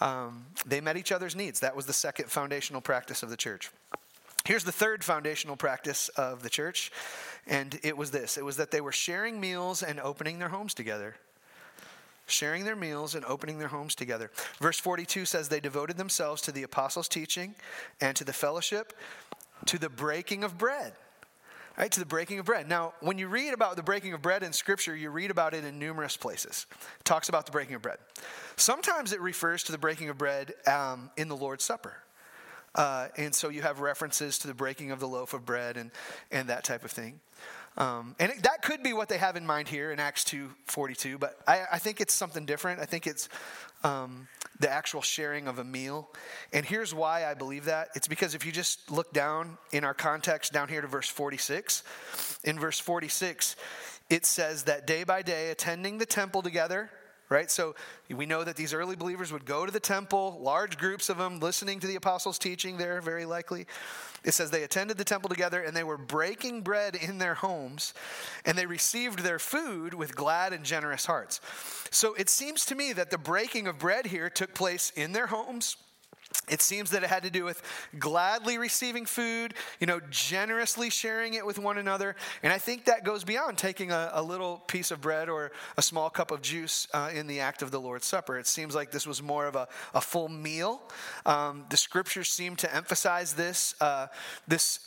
Um, 0.00 0.46
they 0.66 0.80
met 0.80 0.96
each 0.96 1.12
other's 1.12 1.36
needs. 1.36 1.60
That 1.60 1.76
was 1.76 1.86
the 1.86 1.92
second 1.92 2.30
foundational 2.30 2.80
practice 2.80 3.22
of 3.22 3.30
the 3.30 3.36
church. 3.36 3.70
Here's 4.44 4.64
the 4.64 4.72
third 4.72 5.02
foundational 5.02 5.56
practice 5.56 6.10
of 6.10 6.42
the 6.42 6.50
church, 6.50 6.92
and 7.46 7.78
it 7.82 7.96
was 7.96 8.10
this 8.10 8.36
it 8.36 8.44
was 8.44 8.58
that 8.58 8.70
they 8.70 8.82
were 8.82 8.92
sharing 8.92 9.40
meals 9.40 9.82
and 9.82 9.98
opening 9.98 10.38
their 10.38 10.50
homes 10.50 10.74
together 10.74 11.16
sharing 12.26 12.64
their 12.64 12.76
meals 12.76 13.14
and 13.14 13.24
opening 13.24 13.58
their 13.58 13.68
homes 13.68 13.94
together. 13.94 14.30
Verse 14.60 14.78
42 14.78 15.24
says 15.24 15.48
they 15.48 15.60
devoted 15.60 15.96
themselves 15.96 16.42
to 16.42 16.52
the 16.52 16.62
apostles' 16.62 17.08
teaching 17.08 17.54
and 18.00 18.16
to 18.16 18.24
the 18.24 18.32
fellowship, 18.32 18.92
to 19.66 19.78
the 19.78 19.88
breaking 19.88 20.44
of 20.44 20.58
bread. 20.58 20.92
Right, 21.76 21.90
to 21.90 21.98
the 21.98 22.06
breaking 22.06 22.38
of 22.38 22.44
bread. 22.44 22.68
Now, 22.68 22.94
when 23.00 23.18
you 23.18 23.26
read 23.26 23.52
about 23.52 23.74
the 23.74 23.82
breaking 23.82 24.12
of 24.12 24.22
bread 24.22 24.44
in 24.44 24.52
Scripture, 24.52 24.94
you 24.94 25.10
read 25.10 25.32
about 25.32 25.54
it 25.54 25.64
in 25.64 25.76
numerous 25.76 26.16
places. 26.16 26.66
It 26.70 27.04
talks 27.04 27.28
about 27.28 27.46
the 27.46 27.52
breaking 27.52 27.74
of 27.74 27.82
bread. 27.82 27.98
Sometimes 28.54 29.12
it 29.12 29.20
refers 29.20 29.64
to 29.64 29.72
the 29.72 29.78
breaking 29.78 30.08
of 30.08 30.16
bread 30.16 30.54
um, 30.68 31.10
in 31.16 31.26
the 31.28 31.36
Lord's 31.36 31.64
Supper. 31.64 31.94
Uh, 32.76 33.08
and 33.16 33.34
so 33.34 33.48
you 33.48 33.62
have 33.62 33.80
references 33.80 34.38
to 34.38 34.46
the 34.46 34.54
breaking 34.54 34.92
of 34.92 35.00
the 35.00 35.08
loaf 35.08 35.34
of 35.34 35.44
bread 35.44 35.76
and, 35.76 35.90
and 36.30 36.48
that 36.48 36.62
type 36.62 36.84
of 36.84 36.90
thing. 36.90 37.20
Um, 37.76 38.14
and 38.20 38.30
it, 38.30 38.42
that 38.44 38.62
could 38.62 38.82
be 38.82 38.92
what 38.92 39.08
they 39.08 39.18
have 39.18 39.36
in 39.36 39.44
mind 39.44 39.68
here 39.68 39.90
in 39.90 39.98
Acts 39.98 40.24
2.42, 40.24 41.18
but 41.18 41.38
I, 41.46 41.62
I 41.72 41.78
think 41.78 42.00
it's 42.00 42.14
something 42.14 42.46
different. 42.46 42.80
I 42.80 42.84
think 42.84 43.06
it's 43.06 43.28
um, 43.82 44.28
the 44.60 44.70
actual 44.70 45.02
sharing 45.02 45.48
of 45.48 45.58
a 45.58 45.64
meal. 45.64 46.08
And 46.52 46.64
here's 46.64 46.94
why 46.94 47.26
I 47.26 47.34
believe 47.34 47.64
that. 47.64 47.88
It's 47.96 48.06
because 48.06 48.34
if 48.34 48.46
you 48.46 48.52
just 48.52 48.90
look 48.90 49.12
down 49.12 49.58
in 49.72 49.84
our 49.84 49.94
context 49.94 50.52
down 50.52 50.68
here 50.68 50.80
to 50.80 50.86
verse 50.86 51.08
46, 51.08 51.82
in 52.44 52.58
verse 52.60 52.78
46, 52.78 53.56
it 54.08 54.24
says 54.24 54.64
that 54.64 54.86
day 54.86 55.02
by 55.02 55.22
day, 55.22 55.50
attending 55.50 55.98
the 55.98 56.06
temple 56.06 56.42
together, 56.42 56.90
right? 57.34 57.50
So 57.50 57.74
we 58.08 58.26
know 58.26 58.44
that 58.44 58.54
these 58.54 58.72
early 58.72 58.94
believers 58.94 59.32
would 59.32 59.44
go 59.44 59.66
to 59.66 59.72
the 59.72 59.80
temple, 59.80 60.38
large 60.40 60.78
groups 60.78 61.08
of 61.08 61.18
them, 61.18 61.40
listening 61.40 61.80
to 61.80 61.86
the 61.88 61.96
apostles' 61.96 62.38
teaching 62.38 62.76
there, 62.76 63.00
very 63.00 63.26
likely. 63.26 63.66
It 64.24 64.32
says 64.34 64.50
they 64.50 64.62
attended 64.62 64.98
the 64.98 65.04
temple 65.04 65.28
together 65.28 65.60
and 65.60 65.76
they 65.76 65.82
were 65.82 65.98
breaking 65.98 66.62
bread 66.62 66.94
in 66.94 67.18
their 67.18 67.34
homes 67.34 67.92
and 68.44 68.56
they 68.56 68.66
received 68.66 69.18
their 69.18 69.40
food 69.40 69.94
with 69.94 70.14
glad 70.14 70.52
and 70.52 70.64
generous 70.64 71.06
hearts. 71.06 71.40
So 71.90 72.14
it 72.14 72.30
seems 72.30 72.64
to 72.66 72.76
me 72.76 72.92
that 72.92 73.10
the 73.10 73.18
breaking 73.18 73.66
of 73.66 73.80
bread 73.80 74.06
here 74.06 74.30
took 74.30 74.54
place 74.54 74.92
in 74.94 75.12
their 75.12 75.26
homes 75.26 75.76
it 76.48 76.60
seems 76.60 76.90
that 76.90 77.02
it 77.02 77.08
had 77.08 77.22
to 77.22 77.30
do 77.30 77.44
with 77.44 77.62
gladly 77.98 78.58
receiving 78.58 79.06
food, 79.06 79.54
you 79.80 79.86
know, 79.86 80.00
generously 80.10 80.90
sharing 80.90 81.34
it 81.34 81.46
with 81.46 81.58
one 81.58 81.78
another. 81.78 82.16
And 82.42 82.52
I 82.52 82.58
think 82.58 82.84
that 82.84 83.04
goes 83.04 83.24
beyond 83.24 83.56
taking 83.56 83.90
a, 83.90 84.10
a 84.12 84.22
little 84.22 84.58
piece 84.66 84.90
of 84.90 85.00
bread 85.00 85.28
or 85.28 85.52
a 85.76 85.82
small 85.82 86.10
cup 86.10 86.30
of 86.30 86.42
juice 86.42 86.86
uh, 86.92 87.10
in 87.14 87.26
the 87.26 87.40
act 87.40 87.62
of 87.62 87.70
the 87.70 87.80
Lord's 87.80 88.06
Supper. 88.06 88.38
It 88.38 88.46
seems 88.46 88.74
like 88.74 88.90
this 88.90 89.06
was 89.06 89.22
more 89.22 89.46
of 89.46 89.56
a, 89.56 89.68
a 89.94 90.00
full 90.00 90.28
meal. 90.28 90.82
Um, 91.24 91.64
the 91.70 91.76
scriptures 91.76 92.28
seem 92.28 92.56
to 92.56 92.74
emphasize 92.74 93.32
this, 93.32 93.74
uh, 93.80 94.08
this 94.46 94.80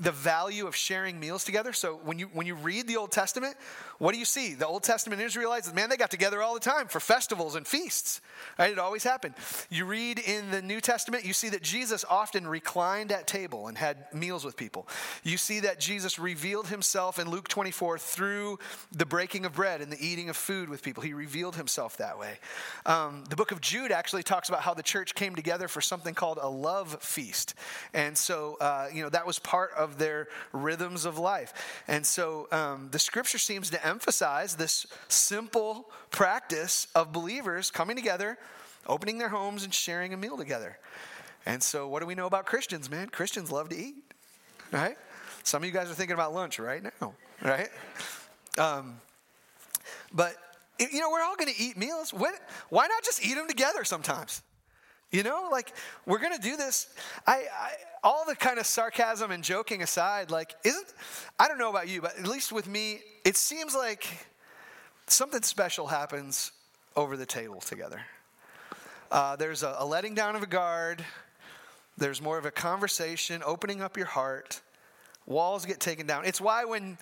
the 0.00 0.10
value 0.10 0.66
of 0.66 0.74
sharing 0.74 1.20
meals 1.20 1.44
together. 1.44 1.72
So 1.72 2.00
when 2.04 2.18
you 2.18 2.30
when 2.32 2.46
you 2.46 2.54
read 2.54 2.86
the 2.88 2.96
Old 2.96 3.12
Testament, 3.12 3.54
what 4.00 4.14
do 4.14 4.18
you 4.18 4.24
see? 4.24 4.54
The 4.54 4.66
Old 4.66 4.82
Testament 4.82 5.20
Israelites, 5.20 5.70
man, 5.74 5.90
they 5.90 5.98
got 5.98 6.10
together 6.10 6.40
all 6.40 6.54
the 6.54 6.60
time 6.60 6.88
for 6.88 7.00
festivals 7.00 7.54
and 7.54 7.66
feasts. 7.66 8.22
Right? 8.58 8.72
It 8.72 8.78
always 8.78 9.04
happened. 9.04 9.34
You 9.68 9.84
read 9.84 10.18
in 10.18 10.50
the 10.50 10.62
New 10.62 10.80
Testament, 10.80 11.26
you 11.26 11.34
see 11.34 11.50
that 11.50 11.62
Jesus 11.62 12.02
often 12.08 12.46
reclined 12.46 13.12
at 13.12 13.26
table 13.26 13.68
and 13.68 13.76
had 13.76 14.06
meals 14.14 14.42
with 14.42 14.56
people. 14.56 14.88
You 15.22 15.36
see 15.36 15.60
that 15.60 15.80
Jesus 15.80 16.18
revealed 16.18 16.68
himself 16.68 17.18
in 17.18 17.28
Luke 17.28 17.46
24 17.48 17.98
through 17.98 18.58
the 18.90 19.04
breaking 19.04 19.44
of 19.44 19.52
bread 19.52 19.82
and 19.82 19.92
the 19.92 20.02
eating 20.02 20.30
of 20.30 20.36
food 20.38 20.70
with 20.70 20.82
people. 20.82 21.02
He 21.02 21.12
revealed 21.12 21.56
himself 21.56 21.98
that 21.98 22.18
way. 22.18 22.38
Um, 22.86 23.24
the 23.28 23.36
book 23.36 23.52
of 23.52 23.60
Jude 23.60 23.92
actually 23.92 24.22
talks 24.22 24.48
about 24.48 24.62
how 24.62 24.72
the 24.72 24.82
church 24.82 25.14
came 25.14 25.34
together 25.34 25.68
for 25.68 25.82
something 25.82 26.14
called 26.14 26.38
a 26.40 26.48
love 26.48 27.02
feast. 27.02 27.52
And 27.92 28.16
so, 28.16 28.56
uh, 28.62 28.88
you 28.90 29.02
know, 29.02 29.10
that 29.10 29.26
was 29.26 29.38
part 29.38 29.72
of 29.76 29.98
their 29.98 30.28
rhythms 30.54 31.04
of 31.04 31.18
life. 31.18 31.52
And 31.86 32.06
so 32.06 32.48
um, 32.50 32.88
the 32.92 32.98
scripture 32.98 33.36
seems 33.36 33.68
to 33.68 33.89
emphasize 33.90 34.54
this 34.54 34.86
simple 35.08 35.90
practice 36.10 36.86
of 36.94 37.12
believers 37.12 37.70
coming 37.70 37.96
together, 37.96 38.38
opening 38.86 39.18
their 39.18 39.28
homes, 39.28 39.64
and 39.64 39.74
sharing 39.74 40.14
a 40.14 40.16
meal 40.16 40.36
together. 40.36 40.78
And 41.46 41.62
so, 41.62 41.88
what 41.88 42.00
do 42.00 42.06
we 42.06 42.14
know 42.14 42.26
about 42.26 42.46
Christians, 42.46 42.90
man? 42.90 43.08
Christians 43.08 43.50
love 43.50 43.68
to 43.70 43.76
eat, 43.76 43.96
right? 44.72 44.96
Some 45.42 45.62
of 45.62 45.66
you 45.66 45.72
guys 45.72 45.90
are 45.90 45.94
thinking 45.94 46.14
about 46.14 46.34
lunch 46.34 46.58
right 46.58 46.82
now, 46.82 47.14
right? 47.42 47.68
Um, 48.58 49.00
but, 50.12 50.36
you 50.78 51.00
know, 51.00 51.10
we're 51.10 51.22
all 51.22 51.36
going 51.36 51.52
to 51.52 51.60
eat 51.60 51.76
meals. 51.76 52.12
When, 52.12 52.32
why 52.68 52.86
not 52.86 53.02
just 53.04 53.24
eat 53.24 53.34
them 53.34 53.48
together 53.48 53.84
sometimes? 53.84 54.42
You 55.10 55.24
know, 55.24 55.48
like 55.50 55.72
we're 56.06 56.18
to 56.20 56.38
do 56.38 56.56
this. 56.56 56.94
I, 57.26 57.44
I, 57.52 57.70
all 58.02 58.24
the 58.26 58.36
kind 58.36 58.58
of 58.58 58.66
sarcasm 58.66 59.30
and 59.30 59.42
joking 59.42 59.82
aside, 59.82 60.30
like, 60.30 60.54
isn't, 60.64 60.94
I 61.38 61.48
don't 61.48 61.58
know 61.58 61.70
about 61.70 61.88
you, 61.88 62.00
but 62.00 62.18
at 62.18 62.26
least 62.26 62.52
with 62.52 62.68
me, 62.68 63.00
it 63.24 63.36
seems 63.36 63.74
like 63.74 64.06
something 65.06 65.42
special 65.42 65.86
happens 65.86 66.52
over 66.96 67.16
the 67.16 67.26
table 67.26 67.60
together. 67.60 68.00
Uh, 69.10 69.36
there's 69.36 69.62
a, 69.62 69.76
a 69.78 69.84
letting 69.84 70.14
down 70.14 70.36
of 70.36 70.42
a 70.42 70.46
guard, 70.46 71.04
there's 71.98 72.22
more 72.22 72.38
of 72.38 72.46
a 72.46 72.50
conversation, 72.50 73.42
opening 73.44 73.82
up 73.82 73.96
your 73.96 74.06
heart. 74.06 74.60
Walls 75.26 75.66
get 75.66 75.80
taken 75.80 76.06
down. 76.06 76.24
It's 76.24 76.40
why 76.40 76.64
when, 76.64 76.96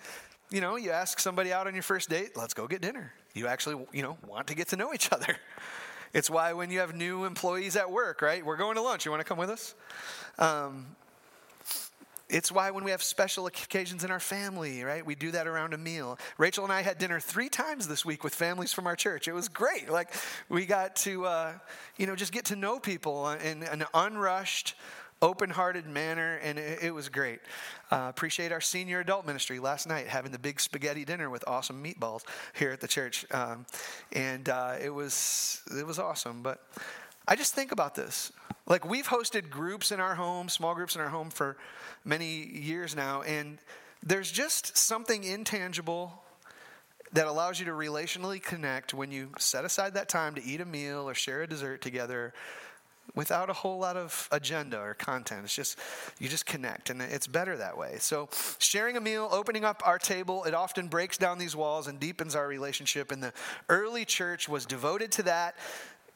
you 0.50 0.60
know, 0.60 0.76
you 0.76 0.90
ask 0.90 1.20
somebody 1.20 1.52
out 1.52 1.66
on 1.66 1.74
your 1.74 1.82
first 1.82 2.08
date, 2.08 2.30
let's 2.36 2.54
go 2.54 2.66
get 2.66 2.80
dinner. 2.80 3.12
You 3.34 3.46
actually, 3.46 3.86
you 3.92 4.02
know, 4.02 4.16
want 4.26 4.48
to 4.48 4.54
get 4.54 4.68
to 4.68 4.76
know 4.76 4.92
each 4.92 5.12
other. 5.12 5.36
It's 6.12 6.30
why 6.30 6.52
when 6.52 6.70
you 6.70 6.80
have 6.80 6.94
new 6.94 7.24
employees 7.24 7.76
at 7.76 7.90
work, 7.90 8.22
right? 8.22 8.44
We're 8.44 8.56
going 8.56 8.76
to 8.76 8.82
lunch. 8.82 9.04
You 9.04 9.10
want 9.10 9.20
to 9.20 9.28
come 9.28 9.38
with 9.38 9.50
us? 9.50 9.74
Um, 10.38 10.86
it's 12.28 12.52
why 12.52 12.70
when 12.70 12.84
we 12.84 12.90
have 12.90 13.02
special 13.02 13.46
occasions 13.46 14.04
in 14.04 14.10
our 14.10 14.20
family, 14.20 14.82
right, 14.84 15.04
we 15.04 15.14
do 15.14 15.30
that 15.30 15.46
around 15.46 15.72
a 15.72 15.78
meal. 15.78 16.18
Rachel 16.36 16.64
and 16.64 16.72
I 16.72 16.82
had 16.82 16.98
dinner 16.98 17.20
three 17.20 17.48
times 17.48 17.88
this 17.88 18.04
week 18.04 18.22
with 18.22 18.34
families 18.34 18.72
from 18.72 18.86
our 18.86 18.96
church. 18.96 19.28
It 19.28 19.32
was 19.32 19.48
great. 19.48 19.88
Like 19.90 20.12
we 20.50 20.66
got 20.66 20.94
to, 20.96 21.24
uh, 21.24 21.52
you 21.96 22.06
know, 22.06 22.14
just 22.14 22.32
get 22.32 22.46
to 22.46 22.56
know 22.56 22.78
people 22.78 23.30
in 23.30 23.62
an 23.62 23.84
unrushed, 23.94 24.74
open-hearted 25.20 25.86
manner, 25.86 26.36
and 26.42 26.58
it, 26.58 26.82
it 26.82 26.94
was 26.94 27.08
great. 27.08 27.40
Uh, 27.90 28.06
appreciate 28.08 28.52
our 28.52 28.60
senior 28.60 29.00
adult 29.00 29.26
ministry 29.26 29.58
last 29.58 29.88
night 29.88 30.06
having 30.06 30.32
the 30.32 30.38
big 30.38 30.60
spaghetti 30.60 31.04
dinner 31.04 31.30
with 31.30 31.44
awesome 31.46 31.82
meatballs 31.82 32.22
here 32.54 32.70
at 32.70 32.80
the 32.80 32.88
church, 32.88 33.26
um, 33.32 33.66
and 34.12 34.48
uh, 34.48 34.76
it 34.82 34.90
was 34.90 35.62
it 35.76 35.86
was 35.86 35.98
awesome. 35.98 36.42
But 36.42 36.60
I 37.26 37.36
just 37.36 37.54
think 37.54 37.72
about 37.72 37.94
this. 37.94 38.32
Like 38.66 38.88
we've 38.88 39.08
hosted 39.08 39.50
groups 39.50 39.92
in 39.92 40.00
our 40.00 40.14
home, 40.14 40.48
small 40.48 40.74
groups 40.74 40.94
in 40.94 41.00
our 41.00 41.08
home 41.08 41.30
for 41.30 41.56
many 42.04 42.46
years 42.46 42.94
now, 42.94 43.22
and 43.22 43.58
there's 44.02 44.30
just 44.30 44.76
something 44.76 45.24
intangible 45.24 46.22
that 47.12 47.26
allows 47.26 47.58
you 47.58 47.66
to 47.66 47.72
relationally 47.72 48.42
connect 48.42 48.92
when 48.92 49.10
you 49.10 49.30
set 49.38 49.64
aside 49.64 49.94
that 49.94 50.08
time 50.08 50.34
to 50.34 50.44
eat 50.44 50.60
a 50.60 50.64
meal 50.64 51.08
or 51.08 51.14
share 51.14 51.42
a 51.42 51.46
dessert 51.46 51.80
together 51.80 52.34
without 53.14 53.50
a 53.50 53.52
whole 53.52 53.78
lot 53.78 53.96
of 53.96 54.28
agenda 54.30 54.78
or 54.78 54.94
content. 54.94 55.44
It's 55.44 55.54
just, 55.54 55.78
you 56.18 56.28
just 56.28 56.46
connect, 56.46 56.90
and 56.90 57.00
it's 57.00 57.26
better 57.26 57.56
that 57.56 57.76
way. 57.76 57.96
So, 57.98 58.28
sharing 58.58 58.96
a 58.96 59.00
meal, 59.00 59.28
opening 59.30 59.64
up 59.64 59.82
our 59.84 59.98
table, 59.98 60.44
it 60.44 60.54
often 60.54 60.88
breaks 60.88 61.18
down 61.18 61.38
these 61.38 61.56
walls 61.56 61.86
and 61.86 61.98
deepens 61.98 62.34
our 62.34 62.46
relationship. 62.46 63.10
And 63.12 63.22
the 63.22 63.32
early 63.68 64.04
church 64.04 64.48
was 64.48 64.66
devoted 64.66 65.12
to 65.12 65.22
that 65.24 65.56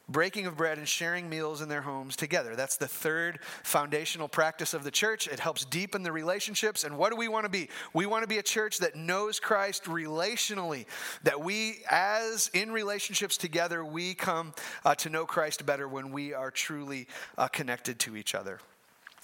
breaking 0.09 0.45
of 0.45 0.57
bread 0.57 0.77
and 0.77 0.87
sharing 0.87 1.29
meals 1.29 1.61
in 1.61 1.69
their 1.69 1.81
homes 1.81 2.15
together. 2.15 2.55
That's 2.55 2.77
the 2.77 2.87
third 2.87 3.39
foundational 3.63 4.27
practice 4.27 4.73
of 4.73 4.83
the 4.83 4.91
church. 4.91 5.27
It 5.27 5.39
helps 5.39 5.65
deepen 5.65 6.03
the 6.03 6.11
relationships. 6.11 6.83
And 6.83 6.97
what 6.97 7.11
do 7.11 7.15
we 7.15 7.27
want 7.27 7.45
to 7.45 7.49
be? 7.49 7.69
We 7.93 8.05
want 8.05 8.23
to 8.23 8.27
be 8.27 8.37
a 8.37 8.43
church 8.43 8.79
that 8.79 8.95
knows 8.95 9.39
Christ 9.39 9.85
relationally, 9.85 10.85
that 11.23 11.39
we, 11.39 11.79
as 11.89 12.51
in 12.53 12.71
relationships 12.71 13.37
together, 13.37 13.85
we 13.85 14.13
come 14.13 14.53
uh, 14.83 14.95
to 14.95 15.09
know 15.09 15.25
Christ 15.25 15.65
better 15.65 15.87
when 15.87 16.11
we 16.11 16.33
are 16.33 16.51
truly 16.51 17.07
uh, 17.37 17.47
connected 17.47 17.99
to 17.99 18.17
each 18.17 18.35
other. 18.35 18.59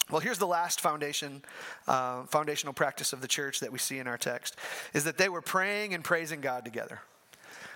Well, 0.09 0.21
here's 0.21 0.39
the 0.39 0.47
last 0.47 0.81
foundation, 0.81 1.43
uh, 1.87 2.23
foundational 2.23 2.73
practice 2.73 3.13
of 3.13 3.21
the 3.21 3.27
church 3.27 3.59
that 3.59 3.71
we 3.71 3.77
see 3.77 3.99
in 3.99 4.07
our 4.07 4.17
text, 4.17 4.55
is 4.93 5.03
that 5.03 5.17
they 5.17 5.29
were 5.29 5.41
praying 5.41 5.93
and 5.93 6.03
praising 6.03 6.41
God 6.41 6.65
together. 6.65 7.01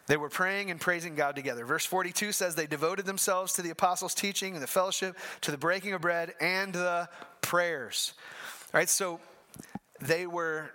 They 0.08 0.18
were 0.18 0.30
praying 0.30 0.70
and 0.70 0.80
praising 0.82 1.16
God 1.16 1.36
together. 1.36 1.66
Verse 1.66 1.86
42 1.86 2.32
says 2.34 2.56
they 2.56 2.68
devoted 2.68 3.06
themselves 3.06 3.54
to 3.54 3.62
the 3.62 3.70
apostles' 3.70 4.14
teaching 4.14 4.54
and 4.54 4.62
the 4.62 4.68
fellowship, 4.68 5.18
to 5.42 5.52
the 5.52 5.58
breaking 5.58 5.94
of 5.94 6.02
bread 6.02 6.34
and 6.42 6.74
the 6.74 7.08
prayers. 7.42 8.14
All 8.74 8.80
right, 8.80 8.90
so 8.90 9.20
they 10.02 10.28
were 10.28 10.72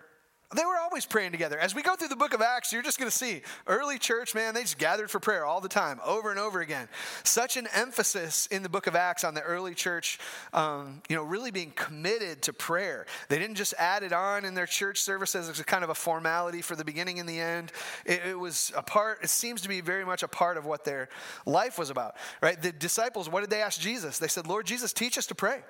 they 0.56 0.64
were 0.64 0.78
always 0.78 1.04
praying 1.04 1.32
together. 1.32 1.58
As 1.58 1.74
we 1.74 1.82
go 1.82 1.94
through 1.94 2.08
the 2.08 2.16
book 2.16 2.32
of 2.32 2.40
Acts, 2.40 2.72
you're 2.72 2.82
just 2.82 2.98
going 2.98 3.11
to 3.11 3.16
see 3.16 3.42
early 3.66 3.98
church, 3.98 4.34
man, 4.34 4.54
they 4.54 4.62
just 4.62 4.78
gathered 4.78 5.11
for 5.11 5.20
prayer 5.20 5.44
all 5.44 5.61
the 5.61 5.68
time, 5.68 6.00
over 6.02 6.30
and 6.30 6.40
over 6.40 6.62
again. 6.62 6.88
Such 7.22 7.58
an 7.58 7.68
emphasis 7.74 8.46
in 8.46 8.62
the 8.62 8.70
book 8.70 8.87
of 8.87 8.96
Acts 8.96 9.24
on 9.24 9.34
the 9.34 9.42
early 9.42 9.74
church, 9.74 10.18
um, 10.54 11.02
you 11.06 11.16
know, 11.16 11.22
really 11.22 11.50
being 11.50 11.72
committed 11.72 12.40
to 12.42 12.54
prayer. 12.54 13.04
They 13.28 13.38
didn't 13.38 13.56
just 13.56 13.74
add 13.78 14.02
it 14.02 14.14
on 14.14 14.46
in 14.46 14.54
their 14.54 14.64
church 14.64 15.02
services 15.02 15.50
as 15.50 15.61
a 15.61 15.64
kind 15.64 15.84
of 15.84 15.90
a 15.90 15.94
formality 15.94 16.62
for 16.62 16.76
the 16.76 16.84
beginning 16.84 17.20
and 17.20 17.28
the 17.28 17.40
end. 17.40 17.70
It, 18.06 18.22
it 18.28 18.38
was 18.38 18.72
a 18.74 18.82
part, 18.82 19.18
it 19.22 19.28
seems 19.28 19.61
to 19.62 19.68
be 19.68 19.82
very 19.82 20.06
much 20.06 20.22
a 20.22 20.28
part 20.28 20.56
of 20.56 20.64
what 20.64 20.82
their 20.82 21.11
life 21.44 21.78
was 21.78 21.90
about, 21.90 22.16
right? 22.40 22.61
The 22.61 22.72
disciples, 22.72 23.28
what 23.28 23.42
did 23.42 23.50
they 23.50 23.61
ask 23.61 23.78
Jesus? 23.78 24.18
They 24.18 24.28
said, 24.28 24.46
Lord 24.46 24.64
Jesus, 24.64 24.94
teach 24.94 25.18
us 25.18 25.26
to 25.26 25.34
pray. 25.34 25.61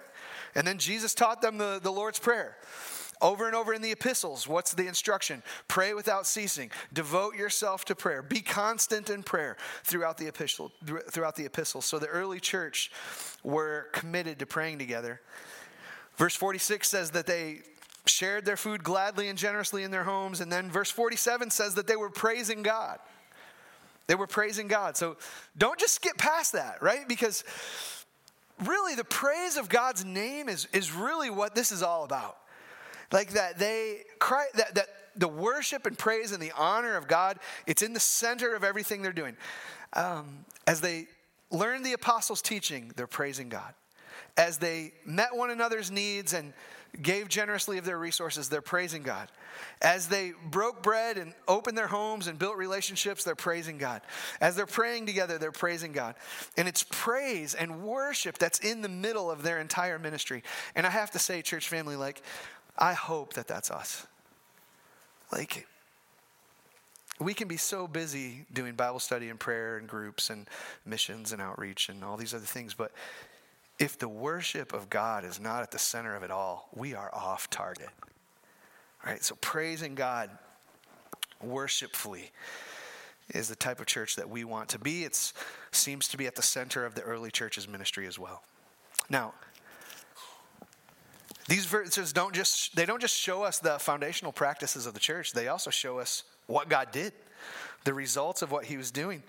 And 0.55 0.65
then 0.65 0.79
Jesus 0.79 1.15
taught 1.15 1.43
them 1.43 1.59
the, 1.59 1.81
the 1.83 1.91
Lord's 1.91 2.21
Prayer. 2.21 2.57
Over 3.21 3.47
and 3.47 3.55
over 3.55 3.75
in 3.75 3.83
the 3.83 3.91
epistles, 3.91 4.47
what's 4.47 4.73
the 4.73 4.87
instruction? 4.87 5.43
Pray 5.67 5.95
without 5.95 6.27
ceasing. 6.27 6.71
Devote 6.93 7.35
yourself 7.35 7.85
to 7.87 7.95
prayer. 7.95 8.23
Be 8.23 8.41
constant 8.41 9.11
in 9.11 9.23
prayer 9.23 9.57
throughout 9.85 10.19
the 10.19 10.29
epistle, 10.29 10.73
throughout 11.11 11.37
the 11.37 11.45
epistles. 11.45 11.85
So 11.85 11.99
the 11.99 12.07
early 12.07 12.41
church 12.41 12.91
were 13.43 13.89
committed 13.93 14.39
to 14.39 14.47
praying 14.47 14.79
together. 14.79 15.21
Verse 16.17 16.35
46 16.35 16.89
says 16.89 17.11
that 17.13 17.27
they 17.27 17.61
shared 18.07 18.45
their 18.45 18.57
food 18.57 18.83
gladly 18.83 19.29
and 19.29 19.39
generously 19.39 19.83
in 19.83 19.91
their 19.91 20.05
homes. 20.05 20.41
And 20.41 20.51
then 20.51 20.71
verse 20.71 20.91
47 20.91 21.51
says 21.51 21.75
that 21.75 21.87
they 21.87 21.97
were 21.97 22.11
praising 22.11 22.63
God. 22.63 22.99
They 24.07 24.15
were 24.15 24.27
praising 24.27 24.69
God. 24.69 24.97
So 24.97 25.17
don't 25.57 25.79
just 25.79 25.95
skip 25.95 26.17
past 26.17 26.53
that, 26.53 26.83
right? 26.83 27.07
Because 27.07 27.45
really 28.65 28.95
the 28.95 29.05
praise 29.05 29.57
of 29.57 29.69
God's 29.69 30.05
name 30.05 30.49
is, 30.49 30.67
is 30.73 30.93
really 30.93 31.31
what 31.31 31.55
this 31.55 31.71
is 31.71 31.83
all 31.83 32.05
about. 32.05 32.39
Like 33.13 33.31
that 33.31 33.59
they 33.59 34.03
cry 34.19 34.47
that, 34.55 34.75
that 34.75 34.89
the 35.17 35.29
worship 35.29 35.87
and 35.87 35.99
praise 35.99 36.33
and 36.33 36.43
the 36.43 36.53
honor 36.57 36.97
of 36.97 37.09
God, 37.09 37.39
it's 37.67 37.83
in 37.83 37.93
the 37.93 38.01
center 38.01 38.55
of 38.55 38.65
everything 38.65 39.03
they're 39.03 39.13
doing. 39.13 39.37
Um, 39.95 40.45
as 40.67 40.81
they 40.81 41.09
learn 41.51 41.83
the 41.83 41.95
apostles' 41.95 42.43
teaching, 42.43 42.93
they're 42.97 43.07
praising 43.07 43.49
God. 43.49 43.75
As 44.37 44.59
they 44.59 44.93
met 45.05 45.35
one 45.35 45.51
another's 45.51 45.91
needs 45.91 46.35
and 46.35 46.53
gave 47.03 47.29
generously 47.29 47.79
of 47.79 47.85
their 47.85 47.99
resources, 47.99 48.49
they're 48.49 48.63
praising 48.63 49.03
God. 49.03 49.29
As 49.83 50.09
they 50.09 50.33
broke 50.51 50.83
bread 50.83 51.19
and 51.19 51.35
opened 51.49 51.77
their 51.77 51.89
homes 51.89 52.29
and 52.29 52.39
built 52.39 52.57
relationships, 52.57 53.25
they're 53.25 53.35
praising 53.35 53.79
God. 53.79 54.03
As 54.41 54.55
they're 54.55 54.67
praying 54.67 55.07
together, 55.07 55.39
they're 55.39 55.51
praising 55.51 55.93
God. 55.93 56.15
And 56.57 56.69
it's 56.69 56.85
praise 56.89 57.55
and 57.55 57.83
worship 57.83 58.39
that's 58.39 58.61
in 58.61 58.83
the 58.83 58.89
middle 58.89 59.31
of 59.31 59.43
their 59.43 59.59
entire 59.59 59.99
ministry. 59.99 60.43
And 60.75 60.87
I 60.87 60.91
have 60.91 61.11
to 61.13 61.19
say, 61.19 61.43
church 61.43 61.69
family, 61.69 61.97
like, 61.97 62.23
I 62.79 62.95
hope 62.95 63.35
that 63.35 63.49
that's 63.49 63.71
us. 63.71 64.07
Like, 65.33 65.67
we 67.21 67.35
can 67.35 67.49
be 67.49 67.57
so 67.57 67.89
busy 67.89 68.47
doing 68.53 68.75
Bible 68.75 69.01
study 69.01 69.29
and 69.29 69.41
prayer 69.41 69.77
and 69.77 69.89
groups 69.89 70.31
and 70.31 70.47
missions 70.87 71.33
and 71.33 71.43
outreach 71.43 71.89
and 71.89 72.05
all 72.05 72.17
these 72.17 72.33
other 72.33 72.47
things, 72.47 72.75
but 72.75 72.93
if 73.79 73.99
the 73.99 74.09
worship 74.09 74.73
of 74.73 74.89
God 74.91 75.25
is 75.25 75.41
not 75.41 75.63
at 75.63 75.71
the 75.71 75.79
center 75.79 76.15
of 76.15 76.23
it 76.23 76.31
all, 76.31 76.69
we 76.75 76.95
are 76.95 77.13
off 77.15 77.51
target. 77.51 77.91
Right? 79.05 79.23
So 79.23 79.37
praising 79.41 79.95
God 79.95 80.31
worshipfully 81.43 82.31
is 83.35 83.49
the 83.49 83.57
type 83.57 83.79
of 83.81 83.87
church 83.87 84.17
that 84.17 84.29
we 84.29 84.45
want 84.45 84.69
to 84.71 84.79
be. 84.79 85.05
It 85.05 85.33
seems 85.71 86.09
to 86.09 86.17
be 86.17 86.27
at 86.27 86.35
the 86.35 86.43
center 86.43 86.85
of 86.85 86.95
the 86.95 87.03
early 87.03 87.31
church's 87.31 87.69
ministry 87.69 88.07
as 88.07 88.19
well. 88.19 88.43
Now, 89.11 89.35
these 91.49 91.67
verses 91.67 92.13
don't 92.13 92.35
just 92.35 92.77
they 92.77 92.87
don't 92.87 93.01
just 93.01 93.17
show 93.17 93.43
us 93.43 93.59
the 93.59 93.79
foundational 93.79 94.33
practices 94.33 94.87
of 94.87 94.95
the 94.95 95.01
church, 95.01 95.33
they 95.33 95.49
also 95.49 95.71
show 95.71 95.99
us 95.99 96.25
what 96.47 96.69
God 96.69 96.93
did. 96.93 97.13
The 97.85 97.95
results 97.95 98.43
of 98.43 98.51
what 98.51 98.65
he 98.65 98.77
was 98.77 98.91
doing. 98.91 99.23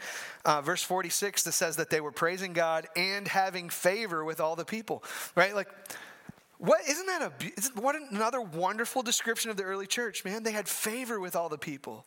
Uh, 0.44 0.62
verse 0.62 0.84
46 0.84 1.44
that 1.44 1.52
says 1.54 1.78
that 1.78 1.90
they 1.90 2.02
were 2.02 2.12
praising 2.12 2.52
God 2.52 2.88
and 2.96 3.28
having 3.28 3.70
favor 3.70 4.26
with 4.26 4.42
all 4.42 4.56
the 4.56 4.66
people. 4.66 5.04
Right? 5.36 5.56
Like, 5.56 5.70
what 6.58 6.82
isn't 6.90 7.06
that 7.06 7.22
a 7.22 7.80
what 7.80 7.96
another 7.96 8.42
wonderful 8.42 9.02
description 9.02 9.50
of 9.50 9.56
the 9.58 9.64
early 9.64 9.88
church, 9.88 10.26
man? 10.26 10.44
They 10.44 10.52
had 10.52 10.68
favor 10.68 11.20
with 11.20 11.36
all 11.36 11.48
the 11.48 11.58
people. 11.58 12.06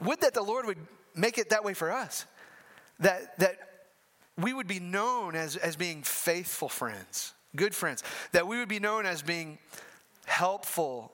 Would 0.00 0.22
that 0.22 0.34
the 0.34 0.42
Lord 0.42 0.66
would 0.66 0.78
make 1.14 1.38
it 1.38 1.50
that 1.50 1.64
way 1.64 1.74
for 1.74 1.92
us. 1.92 2.24
That 3.00 3.38
that 3.38 3.58
we 4.36 4.52
would 4.52 4.68
be 4.68 4.80
known 4.80 5.34
as, 5.34 5.56
as 5.56 5.76
being 5.76 6.02
faithful 6.02 6.68
friends 6.68 7.34
good 7.56 7.74
friends, 7.74 8.02
that 8.32 8.46
we 8.46 8.58
would 8.58 8.68
be 8.68 8.80
known 8.80 9.06
as 9.06 9.22
being 9.22 9.58
helpful, 10.26 11.12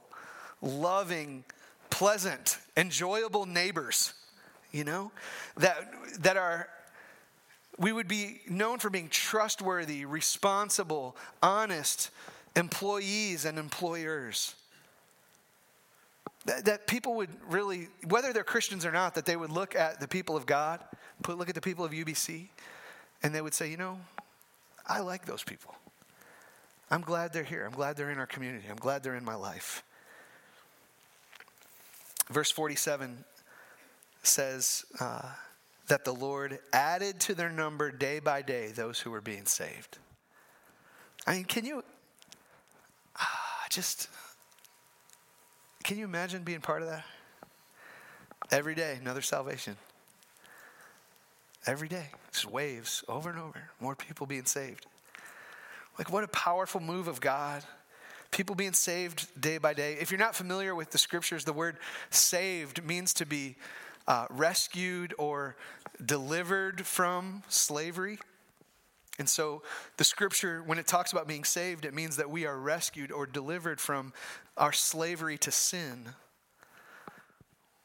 loving, 0.61 1.45
pleasant, 1.91 2.59
enjoyable 2.77 3.47
neighbors, 3.47 4.15
you 4.73 4.85
know? 4.85 5.13
That, 5.57 5.93
that 6.21 6.37
are, 6.37 6.69
we 7.79 7.93
would 7.93 8.09
be 8.09 8.41
known 8.49 8.79
for 8.79 8.91
being 8.91 9.09
trustworthy, 9.09 10.05
responsible, 10.05 11.17
honest 11.43 12.11
employees 12.57 13.45
and 13.45 13.59
employers. 13.59 14.55
That, 16.47 16.65
that 16.67 16.87
people 16.87 17.15
would 17.17 17.31
really, 17.49 17.89
whether 18.07 18.33
they're 18.33 18.45
Christians 18.45 18.85
or 18.85 18.93
not, 18.93 19.15
that 19.15 19.25
they 19.25 19.37
would 19.37 19.51
look 19.51 19.75
at 19.75 20.01
the 20.01 20.09
people 20.09 20.37
of 20.37 20.47
God, 20.47 20.81
put, 21.23 21.39
look 21.39 21.49
at 21.49 21.55
the 21.55 21.61
people 21.61 21.85
of 21.85 21.93
UBC, 21.93 22.49
and 23.23 23.35
they 23.35 23.41
would 23.41 23.55
say, 23.55 23.71
you 23.71 23.77
know, 23.77 23.99
I 24.87 25.01
like 25.01 25.25
those 25.25 25.43
people. 25.43 25.75
I'm 26.95 27.01
glad 27.01 27.33
they're 27.33 27.43
here. 27.43 27.65
I'm 27.67 27.73
glad 27.73 27.97
they're 27.97 28.13
in 28.13 28.21
our 28.21 28.27
community. 28.27 28.67
I'm 28.71 28.77
glad 28.77 29.03
they're 29.03 29.17
in 29.17 29.25
my 29.25 29.35
life. 29.35 29.83
Verse 32.31 32.53
47 32.53 33.25
says 34.23 34.85
uh, 35.01 35.29
that 35.89 36.05
the 36.05 36.15
Lord 36.15 36.61
added 36.73 37.19
to 37.23 37.35
their 37.35 37.51
number 37.51 37.91
day 37.91 38.21
by 38.21 38.43
day 38.43 38.69
those 38.69 39.01
who 39.01 39.11
were 39.11 39.21
being 39.21 39.45
saved. 39.45 39.99
I 41.27 41.35
mean, 41.35 41.47
can 41.47 41.65
you 41.65 41.83
uh, 43.21 43.25
just, 43.71 44.09
can 45.83 45.99
you 45.99 46.05
imagine 46.05 46.45
being 46.45 46.61
part 46.61 46.81
of 46.81 46.87
that? 46.87 47.05
Every 48.53 48.77
day, 48.77 48.99
another 49.01 49.23
salvation. 49.23 49.77
Every 51.67 51.89
day, 51.89 52.07
just 52.31 52.49
waves 52.49 53.03
over 53.09 53.31
and 53.31 53.41
over, 53.41 53.71
more 53.81 53.97
people 53.97 54.29
being 54.29 54.45
saved. 54.45 54.87
Like, 55.99 56.11
what 56.11 56.25
a 56.25 56.29
powerful 56.29 56.81
move 56.81 57.09
of 57.09 57.21
God. 57.21 57.63
People 58.31 58.57
being 58.57 58.73
saved 58.73 59.29
day 59.41 59.59
by 59.59 59.75
day. 59.75 59.97
If 60.01 60.11
you're 60.11 60.19
not 60.19 60.35
familiar 60.35 60.75
with 60.75 60.91
the 60.91 60.99
scriptures, 60.99 61.45
the 61.45 61.53
word 61.53 61.77
saved 62.11 62.85
means 62.85 63.15
to 63.15 63.27
be 63.27 63.57
uh, 64.09 64.27
rescued 64.29 65.15
or 65.19 65.57
delivered 66.05 66.85
from 66.85 67.43
slavery. 67.49 68.19
And 69.19 69.29
so 69.29 69.63
the 69.97 70.05
scripture, 70.05 70.63
when 70.67 70.79
it 70.79 70.87
talks 70.89 71.13
about 71.13 71.29
being 71.29 71.45
saved, 71.45 71.85
it 71.85 71.95
means 71.95 72.17
that 72.17 72.29
we 72.29 72.47
are 72.47 72.59
rescued 72.59 73.13
or 73.13 73.27
delivered 73.27 73.81
from 73.81 74.13
our 74.57 74.73
slavery 74.73 75.39
to 75.39 75.53
sin. 75.53 76.09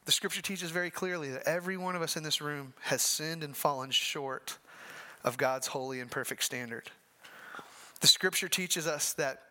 The 0.06 0.12
scripture 0.12 0.42
teaches 0.42 0.72
very 0.72 0.90
clearly 0.90 1.30
that 1.30 1.46
every 1.46 1.76
one 1.76 1.94
of 1.94 2.02
us 2.02 2.16
in 2.16 2.24
this 2.24 2.40
room 2.40 2.72
has 2.80 3.02
sinned 3.02 3.44
and 3.44 3.56
fallen 3.56 3.92
short 3.92 4.58
of 5.22 5.38
God's 5.38 5.68
holy 5.68 6.00
and 6.00 6.10
perfect 6.10 6.42
standard. 6.42 6.90
The 8.00 8.06
scripture 8.06 8.48
teaches 8.48 8.86
us 8.86 9.12
that, 9.14 9.42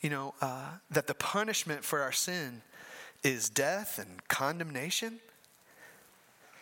you 0.00 0.10
know, 0.10 0.34
uh, 0.40 0.70
that 0.90 1.06
the 1.06 1.14
punishment 1.14 1.84
for 1.84 2.00
our 2.00 2.12
sin 2.12 2.62
is 3.22 3.48
death 3.48 3.98
and 3.98 4.26
condemnation. 4.28 5.20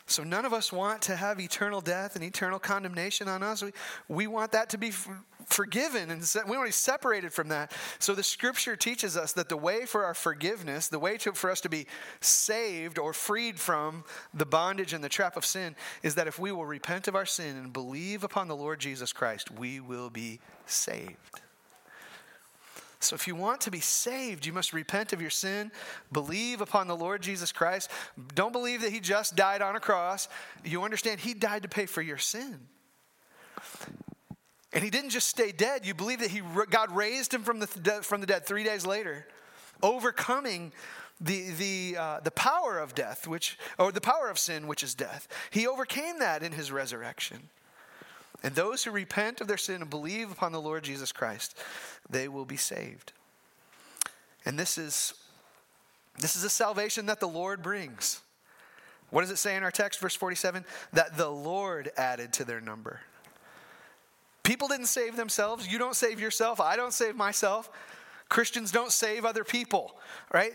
So 0.07 0.23
none 0.23 0.45
of 0.45 0.53
us 0.53 0.71
want 0.71 1.01
to 1.03 1.17
have 1.17 1.40
eternal 1.40 1.81
death 1.81 2.14
and 2.14 2.23
eternal 2.23 2.59
condemnation 2.59 3.27
on 3.27 3.43
us. 3.43 3.62
We, 3.62 3.73
we 4.09 4.27
want 4.27 4.53
that 4.53 4.69
to 4.71 4.79
be 4.79 4.93
forgiven 5.47 6.11
and 6.11 6.21
we 6.47 6.57
want 6.57 6.67
to 6.67 6.69
be 6.69 6.73
separated 6.73 7.33
from 7.33 7.49
that. 7.49 7.73
So 7.99 8.14
the 8.14 8.23
scripture 8.23 8.77
teaches 8.77 9.17
us 9.17 9.33
that 9.33 9.49
the 9.49 9.57
way 9.57 9.87
for 9.87 10.05
our 10.05 10.14
forgiveness, 10.14 10.88
the 10.88 10.99
way 10.99 11.17
to, 11.19 11.33
for 11.33 11.51
us 11.51 11.62
to 11.62 11.71
be 11.71 11.87
saved 12.21 12.99
or 12.99 13.14
freed 13.14 13.59
from 13.59 14.05
the 14.35 14.47
bondage 14.47 14.93
and 14.93 15.03
the 15.03 15.09
trap 15.09 15.37
of 15.38 15.47
sin 15.47 15.75
is 16.03 16.14
that 16.17 16.27
if 16.27 16.38
we 16.38 16.53
will 16.53 16.67
repent 16.67 17.09
of 17.09 17.14
our 17.14 17.27
sin 17.27 17.57
and 17.57 17.73
believe 17.73 18.25
upon 18.25 18.49
the 18.49 18.57
Lord 18.57 18.81
Jesus 18.81 19.12
Christ, 19.12 19.51
we 19.51 19.81
will 19.81 20.11
be 20.11 20.38
saved. 20.67 21.40
So, 23.05 23.14
if 23.14 23.27
you 23.27 23.35
want 23.35 23.61
to 23.62 23.71
be 23.71 23.81
saved, 23.81 24.47
you 24.47 24.53
must 24.53 24.73
repent 24.73 25.12
of 25.12 25.21
your 25.21 25.31
sin, 25.31 25.71
believe 26.12 26.61
upon 26.61 26.87
the 26.87 26.97
Lord 26.97 27.23
Jesus 27.23 27.53
Christ. 27.53 27.90
Don't 28.35 28.53
believe 28.53 28.81
that 28.83 28.93
He 28.93 29.01
just 29.01 29.37
died 29.37 29.62
on 29.62 29.77
a 29.77 29.81
cross. 29.81 30.29
You 30.64 30.83
understand 30.83 31.21
He 31.21 31.35
died 31.35 31.62
to 31.62 31.69
pay 31.69 31.87
for 31.87 32.03
your 32.03 32.19
sin. 32.19 32.61
And 34.73 34.83
He 34.83 34.90
didn't 34.90 35.11
just 35.11 35.29
stay 35.29 35.53
dead. 35.53 35.87
You 35.87 35.95
believe 35.95 36.21
that 36.21 36.31
he, 36.31 36.43
God 36.71 36.90
raised 36.90 37.33
Him 37.33 37.43
from 37.43 37.61
the, 37.61 37.67
from 37.67 38.21
the 38.21 38.27
dead 38.27 38.47
three 38.47 38.64
days 38.64 38.87
later, 38.87 39.27
overcoming 39.83 40.73
the, 41.21 41.51
the, 41.51 41.97
uh, 41.99 42.21
the 42.21 42.31
power 42.31 42.79
of 42.79 42.95
death, 42.95 43.29
which, 43.29 43.59
or 43.79 43.93
the 43.93 44.01
power 44.01 44.29
of 44.29 44.38
sin, 44.38 44.67
which 44.67 44.83
is 44.83 44.95
death. 44.95 45.29
He 45.51 45.67
overcame 45.67 46.19
that 46.19 46.43
in 46.43 46.53
His 46.53 46.73
resurrection. 46.73 47.51
And 48.45 48.55
those 48.55 48.85
who 48.85 48.91
repent 48.91 49.41
of 49.41 49.49
their 49.49 49.57
sin 49.57 49.81
and 49.81 49.91
believe 49.91 50.31
upon 50.31 50.53
the 50.53 50.61
Lord 50.61 50.85
Jesus 50.85 51.11
Christ, 51.11 51.59
they 52.09 52.29
will 52.29 52.45
be 52.45 52.59
saved. 52.59 53.13
And 54.45 54.59
this 54.59 54.77
is 54.79 55.15
this 56.19 56.37
is 56.37 56.45
a 56.45 56.51
salvation 56.51 57.07
that 57.07 57.19
the 57.19 57.27
Lord 57.27 57.63
brings. 57.63 58.21
What 59.11 59.23
does 59.23 59.31
it 59.31 59.39
say 59.39 59.57
in 59.57 59.65
our 59.65 59.71
text, 59.71 59.99
verse 59.99 60.15
47? 60.15 60.65
That 60.93 61.17
the 61.17 61.29
Lord 61.29 61.91
added 61.97 62.33
to 62.35 62.45
their 62.45 62.61
number. 62.61 63.01
People 64.45 64.69
didn't 64.69 64.87
save 64.87 65.17
themselves. 65.17 65.67
You 65.67 65.79
don't 65.79 65.97
save 65.97 66.21
yourself. 66.21 66.61
I 66.61 66.77
don't 66.77 66.93
save 66.93 67.17
myself. 67.17 67.71
Christians 68.29 68.71
don't 68.71 68.93
save 68.93 69.25
other 69.25 69.43
people, 69.43 69.97
right? 70.33 70.53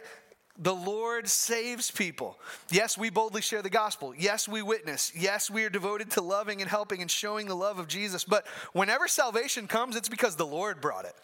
The 0.62 0.76
Lord 0.76 1.30
saves 1.30 1.90
people. 1.90 2.38
Yes, 2.70 2.98
we 2.98 3.10
boldly 3.10 3.42
share 3.42 3.62
the 3.62 3.70
gospel. 3.70 4.14
Yes, 4.18 4.48
we 4.48 4.62
witness. 4.62 5.14
Yes, 5.16 5.50
we 5.50 5.64
are 5.64 5.70
devoted 5.70 6.12
to 6.12 6.22
loving 6.22 6.60
and 6.60 6.70
helping 6.70 7.02
and 7.02 7.10
showing 7.10 7.48
the 7.48 7.56
love 7.56 7.80
of 7.80 7.88
Jesus. 7.88 8.26
But 8.26 8.46
whenever 8.74 9.08
salvation 9.08 9.68
comes, 9.68 9.96
it's 9.96 10.10
because 10.10 10.36
the 10.36 10.46
Lord 10.46 10.82
brought 10.82 11.06
it. 11.06 11.16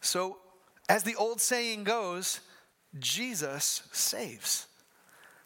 So, 0.00 0.38
as 0.88 1.04
the 1.04 1.14
old 1.14 1.40
saying 1.40 1.84
goes, 1.84 2.40
Jesus 2.98 3.84
saves. 3.92 4.66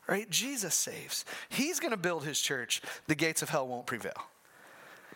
Right? 0.06 0.28
Jesus 0.30 0.74
saves. 0.74 1.26
He's 1.50 1.78
going 1.78 1.92
to 1.92 1.96
build 1.96 2.24
his 2.24 2.40
church. 2.40 2.80
The 3.06 3.14
gates 3.14 3.42
of 3.42 3.50
hell 3.50 3.68
won't 3.68 3.86
prevail. 3.86 4.28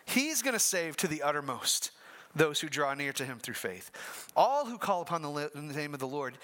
He's 0.04 0.42
going 0.42 0.54
to 0.54 0.60
save 0.60 0.96
to 0.98 1.08
the 1.08 1.22
uttermost 1.22 1.90
those 2.37 2.60
who 2.60 2.68
draw 2.68 2.94
near 2.94 3.12
to 3.14 3.24
him 3.24 3.38
through 3.38 3.54
faith. 3.54 3.90
All 4.37 4.66
who 4.66 4.76
call 4.76 5.02
upon 5.02 5.22
the 5.22 5.50
name 5.54 5.94
of 5.94 6.00
the 6.00 6.06
Lord, 6.06 6.37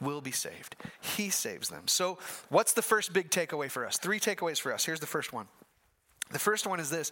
will 0.00 0.20
be 0.20 0.30
saved. 0.30 0.76
He 1.00 1.30
saves 1.30 1.68
them. 1.68 1.88
So, 1.88 2.18
what's 2.48 2.72
the 2.72 2.82
first 2.82 3.12
big 3.12 3.30
takeaway 3.30 3.70
for 3.70 3.86
us? 3.86 3.98
Three 3.98 4.20
takeaways 4.20 4.60
for 4.60 4.72
us. 4.72 4.84
Here's 4.84 5.00
the 5.00 5.06
first 5.06 5.32
one. 5.32 5.46
The 6.30 6.38
first 6.38 6.66
one 6.66 6.80
is 6.80 6.90
this 6.90 7.10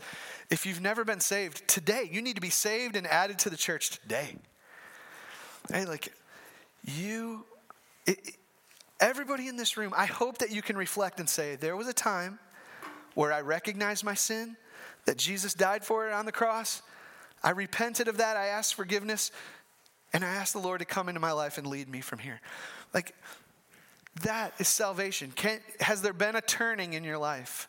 if 0.50 0.66
you've 0.66 0.80
never 0.80 1.04
been 1.04 1.20
saved, 1.20 1.66
today, 1.68 2.08
you 2.10 2.22
need 2.22 2.34
to 2.34 2.40
be 2.40 2.50
saved 2.50 2.96
and 2.96 3.06
added 3.06 3.38
to 3.40 3.50
the 3.50 3.56
church 3.56 3.90
today. 4.00 4.36
Hey, 5.70 5.84
like, 5.84 6.12
you, 6.84 7.44
it, 8.06 8.18
everybody 9.00 9.48
in 9.48 9.56
this 9.56 9.76
room, 9.76 9.92
I 9.96 10.06
hope 10.06 10.38
that 10.38 10.50
you 10.50 10.62
can 10.62 10.76
reflect 10.76 11.18
and 11.18 11.28
say, 11.28 11.56
there 11.56 11.76
was 11.76 11.88
a 11.88 11.92
time 11.92 12.38
where 13.14 13.32
I 13.32 13.40
recognized 13.40 14.04
my 14.04 14.14
sin, 14.14 14.56
that 15.06 15.16
Jesus 15.16 15.54
died 15.54 15.84
for 15.84 16.06
it 16.06 16.12
on 16.12 16.26
the 16.26 16.32
cross. 16.32 16.82
I 17.42 17.50
repented 17.50 18.08
of 18.08 18.18
that. 18.18 18.36
I 18.36 18.46
asked 18.46 18.74
forgiveness. 18.74 19.30
And 20.16 20.24
I 20.24 20.28
ask 20.28 20.54
the 20.54 20.60
Lord 20.60 20.78
to 20.78 20.86
come 20.86 21.10
into 21.10 21.20
my 21.20 21.32
life 21.32 21.58
and 21.58 21.66
lead 21.66 21.90
me 21.90 22.00
from 22.00 22.20
here. 22.20 22.40
Like, 22.94 23.14
that 24.22 24.54
is 24.58 24.66
salvation. 24.66 25.30
Can, 25.36 25.60
has 25.78 26.00
there 26.00 26.14
been 26.14 26.36
a 26.36 26.40
turning 26.40 26.94
in 26.94 27.04
your 27.04 27.18
life? 27.18 27.68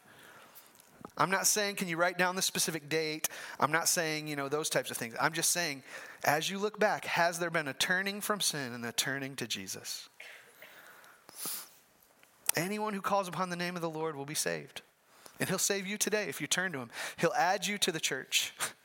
I'm 1.18 1.30
not 1.30 1.46
saying, 1.46 1.76
can 1.76 1.90
you 1.90 1.98
write 1.98 2.18
down 2.18 2.38
the 2.38 2.42
specific 2.42 2.88
date? 2.88 3.28
I'm 3.60 3.74
not 3.74 3.90
saying, 3.90 4.30
you 4.30 4.38
know, 4.38 4.48
those 4.48 4.70
types 4.70 4.90
of 4.90 4.96
things. 4.96 5.14
I'm 5.20 5.34
just 5.34 5.52
saying, 5.52 5.84
as 6.24 6.50
you 6.50 6.58
look 6.58 6.80
back, 6.80 7.04
has 7.04 7.38
there 7.38 7.50
been 7.50 7.68
a 7.68 7.74
turning 7.74 8.22
from 8.22 8.40
sin 8.40 8.72
and 8.72 8.86
a 8.86 8.94
turning 8.94 9.36
to 9.36 9.46
Jesus? 9.46 10.08
Anyone 12.56 12.94
who 12.94 13.02
calls 13.02 13.28
upon 13.28 13.50
the 13.50 13.58
name 13.58 13.76
of 13.76 13.82
the 13.82 13.90
Lord 13.90 14.16
will 14.16 14.24
be 14.24 14.34
saved. 14.34 14.84
And 15.42 15.50
he'll 15.50 15.58
save 15.58 15.86
you 15.86 15.98
today 15.98 16.28
if 16.30 16.40
you 16.40 16.48
turn 16.48 16.72
to 16.72 16.80
him. 16.80 16.92
He'll 17.18 17.34
add 17.38 17.68
you 17.68 17.78
to 17.80 17.92
the 17.92 18.00
church. 18.00 18.54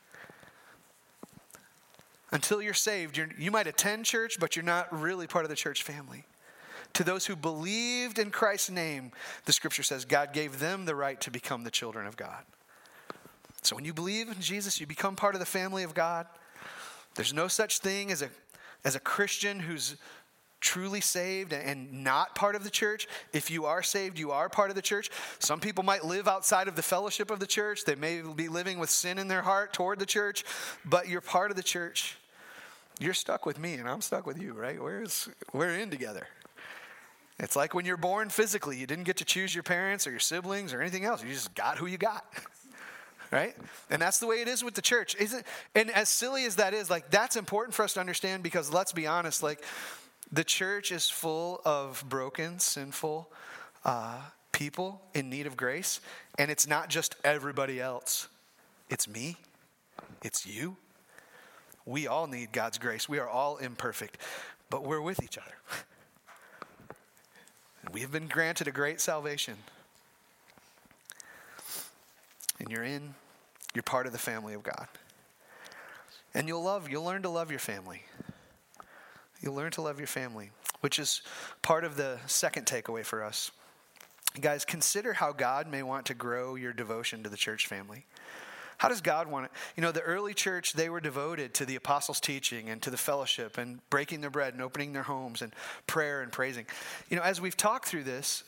Until 2.33 2.63
you're 2.63 2.73
saved, 2.73 3.15
you're, 3.15 3.29
you 3.37 3.51
might 3.51 3.67
attend 3.67 4.05
church, 4.05 4.39
but 4.39 4.55
you're 4.55 4.65
not 4.65 4.91
really 4.91 5.27
part 5.27 5.45
of 5.45 5.49
the 5.49 5.55
church 5.55 5.83
family. 5.83 6.25
To 6.93 7.03
those 7.03 7.27
who 7.27 7.35
believed 7.35 8.17
in 8.17 8.31
Christ's 8.31 8.71
name, 8.71 9.11
the 9.45 9.53
scripture 9.53 9.83
says 9.83 10.03
God 10.03 10.33
gave 10.33 10.59
them 10.59 10.85
the 10.85 10.95
right 10.95 11.21
to 11.21 11.29
become 11.29 11.63
the 11.63 11.69
children 11.69 12.07
of 12.07 12.17
God. 12.17 12.43
So 13.61 13.75
when 13.75 13.85
you 13.85 13.93
believe 13.93 14.29
in 14.29 14.41
Jesus, 14.41 14.81
you 14.81 14.87
become 14.87 15.15
part 15.15 15.35
of 15.35 15.39
the 15.39 15.45
family 15.45 15.83
of 15.83 15.93
God. 15.93 16.25
There's 17.13 17.33
no 17.33 17.47
such 17.47 17.77
thing 17.77 18.11
as 18.11 18.23
a, 18.23 18.29
as 18.83 18.95
a 18.95 18.99
Christian 18.99 19.59
who's 19.59 19.95
truly 20.59 21.01
saved 21.01 21.53
and 21.53 22.03
not 22.03 22.33
part 22.33 22.55
of 22.55 22.63
the 22.63 22.69
church. 22.71 23.07
If 23.31 23.51
you 23.51 23.65
are 23.65 23.83
saved, 23.83 24.17
you 24.17 24.31
are 24.31 24.49
part 24.49 24.71
of 24.71 24.75
the 24.75 24.81
church. 24.81 25.11
Some 25.37 25.59
people 25.59 25.83
might 25.83 26.03
live 26.03 26.27
outside 26.27 26.67
of 26.67 26.75
the 26.75 26.81
fellowship 26.81 27.29
of 27.29 27.39
the 27.39 27.45
church. 27.45 27.85
They 27.85 27.95
may 27.95 28.21
be 28.21 28.47
living 28.47 28.79
with 28.79 28.89
sin 28.89 29.19
in 29.19 29.27
their 29.27 29.43
heart 29.43 29.71
toward 29.71 29.99
the 29.99 30.05
church, 30.07 30.43
but 30.83 31.07
you're 31.07 31.21
part 31.21 31.51
of 31.51 31.57
the 31.57 31.63
church. 31.63 32.17
You're 33.03 33.13
stuck 33.13 33.45
with 33.45 33.59
me 33.59 33.73
and 33.73 33.89
I'm 33.89 33.99
stuck 33.99 34.25
with 34.25 34.41
you, 34.41 34.53
right? 34.53 34.81
We're 34.81 35.75
in 35.75 35.89
together. 35.89 36.25
It's 37.37 37.53
like 37.53 37.73
when 37.73 37.85
you're 37.85 37.97
born 37.97 38.29
physically, 38.29 38.77
you 38.77 38.87
didn't 38.87 39.03
get 39.03 39.17
to 39.17 39.25
choose 39.25 39.53
your 39.53 39.63
parents 39.63 40.07
or 40.07 40.11
your 40.11 40.21
siblings 40.21 40.73
or 40.73 40.79
anything 40.79 41.03
else. 41.03 41.21
You 41.21 41.33
just 41.33 41.53
got 41.53 41.77
who 41.77 41.85
you 41.85 41.97
got. 41.97 42.25
right? 43.31 43.57
And 43.89 44.01
that's 44.01 44.21
the 44.21 44.25
way 44.25 44.37
it 44.37 44.47
is 44.47 44.63
with 44.63 44.75
the 44.75 44.81
church. 44.81 45.17
Isn't 45.19 45.45
and 45.75 45.91
as 45.91 46.07
silly 46.07 46.45
as 46.45 46.55
that 46.55 46.73
is, 46.73 46.89
like 46.89 47.11
that's 47.11 47.35
important 47.35 47.73
for 47.75 47.83
us 47.83 47.93
to 47.95 47.99
understand 47.99 48.41
because 48.41 48.71
let's 48.71 48.93
be 48.93 49.05
honest, 49.05 49.43
like 49.43 49.61
the 50.31 50.45
church 50.45 50.93
is 50.93 51.09
full 51.09 51.59
of 51.65 52.05
broken, 52.07 52.57
sinful 52.57 53.29
uh, 53.83 54.21
people 54.53 55.01
in 55.13 55.29
need 55.29 55.45
of 55.45 55.57
grace, 55.57 55.99
and 56.39 56.49
it's 56.49 56.67
not 56.67 56.87
just 56.87 57.17
everybody 57.25 57.81
else. 57.81 58.29
It's 58.89 59.09
me. 59.09 59.35
It's 60.23 60.45
you. 60.45 60.77
We 61.85 62.07
all 62.07 62.27
need 62.27 62.51
God's 62.51 62.77
grace. 62.77 63.09
We 63.09 63.19
are 63.19 63.27
all 63.27 63.57
imperfect, 63.57 64.17
but 64.69 64.83
we're 64.83 65.01
with 65.01 65.21
each 65.21 65.37
other. 65.37 65.55
we 67.93 68.01
have 68.01 68.11
been 68.11 68.27
granted 68.27 68.67
a 68.67 68.71
great 68.71 69.01
salvation. 69.01 69.55
And 72.59 72.69
you're 72.69 72.83
in, 72.83 73.15
you're 73.73 73.83
part 73.83 74.05
of 74.05 74.13
the 74.13 74.19
family 74.19 74.53
of 74.53 74.63
God. 74.63 74.87
And 76.33 76.47
you'll 76.47 76.63
love, 76.63 76.89
you'll 76.89 77.03
learn 77.03 77.21
to 77.23 77.29
love 77.29 77.51
your 77.51 77.59
family. 77.59 78.03
You'll 79.41 79.55
learn 79.55 79.71
to 79.71 79.81
love 79.81 79.99
your 79.99 80.07
family, 80.07 80.51
which 80.79 80.97
is 80.97 81.21
part 81.61 81.83
of 81.83 81.97
the 81.97 82.19
second 82.27 82.65
takeaway 82.65 83.03
for 83.03 83.21
us. 83.21 83.51
Guys, 84.39 84.65
consider 84.65 85.13
how 85.13 85.31
God 85.31 85.67
may 85.67 85.83
want 85.83 86.05
to 86.07 86.13
grow 86.13 86.55
your 86.55 86.73
devotion 86.73 87.21
to 87.23 87.29
the 87.29 87.37
church 87.37 87.67
family. 87.67 88.05
How 88.83 88.89
does 88.89 88.99
God 88.99 89.27
want 89.31 89.45
it? 89.45 89.51
You 89.77 89.81
know, 89.81 89.93
the 89.93 90.01
early 90.01 90.33
church, 90.33 90.73
they 90.73 90.89
were 90.89 90.99
devoted 90.99 91.53
to 91.53 91.65
the 91.65 91.77
apostles' 91.77 92.19
teaching 92.19 92.69
and 92.69 92.81
to 92.81 92.89
the 92.89 92.97
fellowship 92.97 93.57
and 93.57 93.79
breaking 93.89 94.19
their 94.19 94.29
bread 94.29 94.51
and 94.51 94.61
opening 94.61 94.91
their 94.91 95.03
homes 95.03 95.41
and 95.41 95.53
prayer 95.87 96.21
and 96.21 96.33
praising. 96.33 96.65
You 97.09 97.15
know, 97.15 97.23
as 97.23 97.39
we've 97.39 97.55
talked 97.55 97.85
through 97.85 98.03
this, 98.03 98.43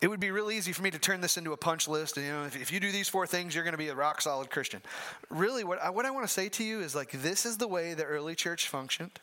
it 0.00 0.06
would 0.06 0.20
be 0.20 0.30
real 0.30 0.48
easy 0.48 0.70
for 0.70 0.82
me 0.82 0.92
to 0.92 0.98
turn 1.00 1.20
this 1.20 1.36
into 1.36 1.52
a 1.52 1.56
punch 1.56 1.88
list. 1.88 2.18
And, 2.18 2.26
you 2.26 2.32
know, 2.32 2.44
if, 2.44 2.54
if 2.54 2.72
you 2.72 2.78
do 2.78 2.92
these 2.92 3.08
four 3.08 3.26
things, 3.26 3.52
you're 3.52 3.64
going 3.64 3.72
to 3.72 3.78
be 3.78 3.88
a 3.88 3.96
rock 3.96 4.20
solid 4.20 4.48
Christian. 4.48 4.80
Really, 5.28 5.64
what 5.64 5.82
I, 5.82 5.90
what 5.90 6.06
I 6.06 6.12
want 6.12 6.24
to 6.24 6.32
say 6.32 6.48
to 6.48 6.62
you 6.62 6.80
is 6.80 6.94
like, 6.94 7.10
this 7.10 7.44
is 7.44 7.56
the 7.56 7.66
way 7.66 7.94
the 7.94 8.04
early 8.04 8.36
church 8.36 8.68
functioned. 8.68 9.18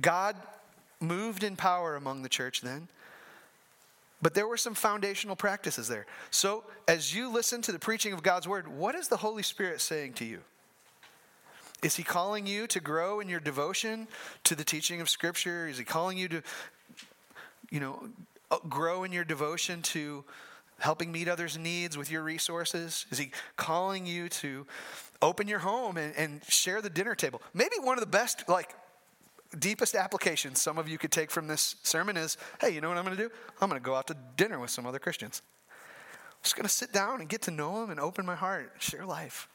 God 0.00 0.34
moved 0.98 1.44
in 1.44 1.54
power 1.54 1.94
among 1.94 2.22
the 2.22 2.28
church 2.28 2.62
then. 2.62 2.88
But 4.22 4.34
there 4.34 4.48
were 4.48 4.56
some 4.56 4.74
foundational 4.74 5.36
practices 5.36 5.88
there. 5.88 6.06
So, 6.30 6.64
as 6.88 7.14
you 7.14 7.30
listen 7.30 7.62
to 7.62 7.72
the 7.72 7.78
preaching 7.78 8.12
of 8.12 8.22
God's 8.22 8.48
word, 8.48 8.68
what 8.68 8.94
is 8.94 9.08
the 9.08 9.18
Holy 9.18 9.42
Spirit 9.42 9.80
saying 9.80 10.14
to 10.14 10.24
you? 10.24 10.40
Is 11.82 11.96
he 11.96 12.02
calling 12.02 12.46
you 12.46 12.66
to 12.68 12.80
grow 12.80 13.20
in 13.20 13.28
your 13.28 13.40
devotion 13.40 14.08
to 14.44 14.54
the 14.54 14.64
teaching 14.64 15.02
of 15.02 15.10
Scripture? 15.10 15.68
Is 15.68 15.76
he 15.76 15.84
calling 15.84 16.16
you 16.16 16.28
to, 16.28 16.42
you 17.70 17.80
know, 17.80 18.08
uh, 18.50 18.58
grow 18.68 19.04
in 19.04 19.12
your 19.12 19.24
devotion 19.24 19.82
to 19.82 20.24
helping 20.78 21.12
meet 21.12 21.28
others' 21.28 21.58
needs 21.58 21.98
with 21.98 22.10
your 22.10 22.22
resources? 22.22 23.04
Is 23.10 23.18
he 23.18 23.32
calling 23.56 24.06
you 24.06 24.30
to 24.30 24.66
open 25.20 25.46
your 25.46 25.58
home 25.58 25.98
and, 25.98 26.14
and 26.16 26.44
share 26.44 26.80
the 26.80 26.88
dinner 26.88 27.14
table? 27.14 27.42
Maybe 27.52 27.76
one 27.80 27.98
of 27.98 28.00
the 28.00 28.10
best, 28.10 28.48
like, 28.48 28.74
deepest 29.54 29.94
application 29.94 30.54
some 30.54 30.78
of 30.78 30.88
you 30.88 30.98
could 30.98 31.10
take 31.10 31.30
from 31.30 31.46
this 31.46 31.76
sermon 31.82 32.16
is 32.16 32.36
hey, 32.60 32.70
you 32.70 32.80
know 32.80 32.88
what 32.88 32.98
I'm 32.98 33.04
going 33.04 33.16
to 33.16 33.22
do? 33.22 33.30
I'm 33.60 33.68
going 33.68 33.80
to 33.80 33.84
go 33.84 33.94
out 33.94 34.06
to 34.08 34.16
dinner 34.36 34.58
with 34.58 34.70
some 34.70 34.86
other 34.86 34.98
Christians. 34.98 35.42
I'm 35.70 36.42
just 36.42 36.56
going 36.56 36.64
to 36.64 36.72
sit 36.72 36.92
down 36.92 37.20
and 37.20 37.28
get 37.28 37.42
to 37.42 37.50
know 37.50 37.80
them 37.80 37.90
and 37.90 38.00
open 38.00 38.26
my 38.26 38.34
heart, 38.34 38.72
share 38.78 39.06
life. 39.06 39.48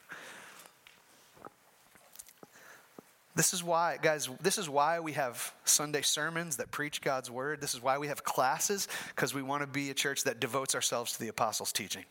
This 3.36 3.54
is 3.54 3.64
why, 3.64 3.98
guys, 4.02 4.30
this 4.42 4.58
is 4.58 4.68
why 4.68 5.00
we 5.00 5.14
have 5.14 5.54
Sunday 5.70 6.02
sermons 6.02 6.58
that 6.58 6.72
preach 6.72 7.02
God's 7.02 7.30
word. 7.32 7.62
This 7.62 7.74
is 7.74 7.82
why 7.82 7.98
we 7.98 8.08
have 8.08 8.24
classes, 8.24 8.88
because 9.16 9.34
we 9.34 9.42
want 9.42 9.62
to 9.62 9.68
be 9.68 9.90
a 9.90 9.94
church 9.94 10.24
that 10.24 10.40
devotes 10.40 10.76
ourselves 10.76 11.14
to 11.14 11.20
the 11.20 11.28
apostles' 11.28 11.72
teaching. 11.72 12.06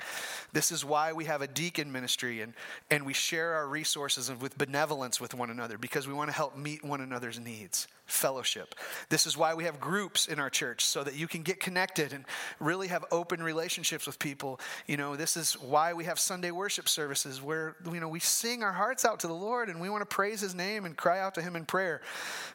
This 0.53 0.73
is 0.73 0.85
why 0.85 1.13
we 1.13 1.25
have 1.27 1.43
a 1.43 1.47
deacon 1.47 1.91
ministry 1.93 2.41
and, 2.41 2.55
and 2.91 3.05
we 3.05 3.13
share 3.13 3.55
our 3.55 3.69
resources 3.69 4.31
with 4.41 4.57
benevolence 4.57 5.21
with 5.21 5.35
one 5.35 5.51
another, 5.51 5.79
because 5.79 6.07
we 6.07 6.15
want 6.15 6.31
to 6.31 6.37
help 6.37 6.57
meet 6.57 6.85
one 6.85 7.01
another's 7.01 7.39
needs 7.39 7.87
fellowship. 8.09 8.75
This 9.11 9.27
is 9.27 9.37
why 9.37 9.55
we 9.55 9.65
have 9.65 9.79
groups 9.79 10.27
in 10.27 10.39
our 10.41 10.51
church 10.51 10.85
so 10.85 11.05
that 11.05 11.15
you 11.15 11.29
can 11.29 11.43
get 11.43 11.61
connected 11.61 12.13
and 12.13 12.25
really 12.59 12.89
have 12.89 13.05
open 13.13 13.43
relationships 13.43 14.07
with 14.07 14.19
people. 14.19 14.61
You 14.87 14.97
know, 14.97 15.15
this 15.15 15.37
is 15.37 15.53
why 15.53 15.93
we 15.93 16.05
have 16.05 16.19
Sunday 16.19 16.51
worship 16.51 16.89
services 16.89 17.43
where 17.43 17.77
you 17.93 18.01
know 18.01 18.09
we 18.09 18.21
sing 18.21 18.63
our 18.63 18.73
hearts 18.73 19.05
out 19.05 19.21
to 19.21 19.27
the 19.27 19.35
Lord 19.35 19.69
and 19.69 19.81
we 19.81 19.91
want 19.91 20.09
to 20.09 20.15
praise 20.15 20.41
his 20.41 20.55
name 20.55 20.87
and 20.87 20.97
cry 20.97 21.21
out 21.21 21.35
to 21.35 21.43
him 21.43 21.55
in 21.55 21.67
prayer 21.67 22.01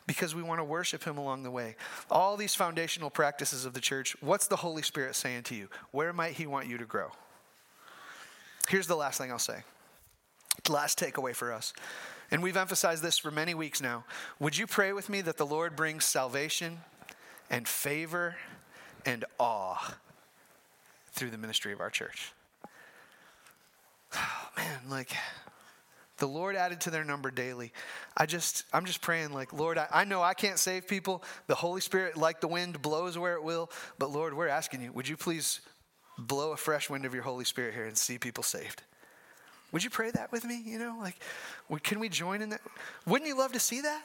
because 0.07 0.33
we 0.33 0.41
want 0.41 0.59
to 0.59 0.63
worship 0.63 0.92
him 1.01 1.17
along 1.17 1.41
the 1.41 1.49
way. 1.49 1.75
All 2.11 2.37
these 2.37 2.53
foundational 2.53 3.09
practices 3.09 3.65
of 3.65 3.73
the 3.73 3.81
church, 3.81 4.15
what's 4.21 4.45
the 4.45 4.57
Holy 4.57 4.83
Spirit 4.83 5.15
saying 5.15 5.43
to 5.43 5.55
you? 5.55 5.69
Where 5.89 6.13
might 6.13 6.33
he 6.33 6.45
want 6.45 6.67
you 6.67 6.77
to 6.77 6.85
grow? 6.85 7.09
Here's 8.67 8.85
the 8.85 8.95
last 8.95 9.17
thing 9.17 9.31
I'll 9.31 9.39
say. 9.39 9.63
Last 10.69 10.99
takeaway 10.99 11.35
for 11.35 11.51
us 11.51 11.73
and 12.33 12.41
we've 12.41 12.57
emphasized 12.57 13.03
this 13.03 13.19
for 13.19 13.29
many 13.29 13.53
weeks 13.53 13.79
now. 13.79 14.05
Would 14.39 14.57
you 14.57 14.65
pray 14.65 14.91
with 14.91 15.07
me 15.07 15.21
that 15.21 15.37
the 15.37 15.45
Lord 15.45 15.75
brings 15.75 16.03
salvation 16.03 16.79
and 17.47 17.67
favor 17.67 18.37
and 19.05 19.23
awe 19.39 19.93
through 21.11 21.29
the 21.29 21.37
ministry 21.37 21.73
of 21.73 21.79
our 21.79 21.91
church? 21.91 22.31
Oh, 24.15 24.49
man, 24.57 24.79
like 24.89 25.11
the 26.17 26.27
Lord 26.27 26.55
added 26.55 26.81
to 26.81 26.89
their 26.91 27.03
number 27.03 27.31
daily. 27.31 27.73
I 28.15 28.25
just, 28.25 28.65
I'm 28.71 28.85
just 28.85 29.01
praying, 29.01 29.33
like, 29.33 29.51
Lord, 29.51 29.77
I, 29.77 29.87
I, 29.91 30.03
know 30.03 30.21
I 30.21 30.33
can't 30.33 30.59
save 30.59 30.87
people. 30.87 31.23
The 31.47 31.55
Holy 31.55 31.81
Spirit, 31.81 32.17
like 32.17 32.39
the 32.39 32.47
wind, 32.47 32.81
blows 32.81 33.17
where 33.17 33.33
it 33.33 33.43
will. 33.43 33.71
But 33.97 34.11
Lord, 34.11 34.35
we're 34.35 34.47
asking 34.47 34.81
you, 34.81 34.91
would 34.91 35.07
you 35.07 35.17
please 35.17 35.61
blow 36.17 36.51
a 36.51 36.57
fresh 36.57 36.89
wind 36.89 37.05
of 37.05 37.13
your 37.13 37.23
Holy 37.23 37.45
Spirit 37.45 37.73
here 37.73 37.85
and 37.85 37.97
see 37.97 38.17
people 38.17 38.43
saved? 38.43 38.83
Would 39.71 39.83
you 39.83 39.89
pray 39.89 40.11
that 40.11 40.31
with 40.31 40.45
me? 40.45 40.61
You 40.63 40.77
know, 40.77 40.97
like, 41.01 41.17
can 41.81 41.99
we 41.99 42.07
join 42.07 42.43
in 42.43 42.49
that? 42.49 42.61
Wouldn't 43.07 43.27
you 43.27 43.37
love 43.37 43.53
to 43.53 43.59
see 43.59 43.81
that? 43.81 44.03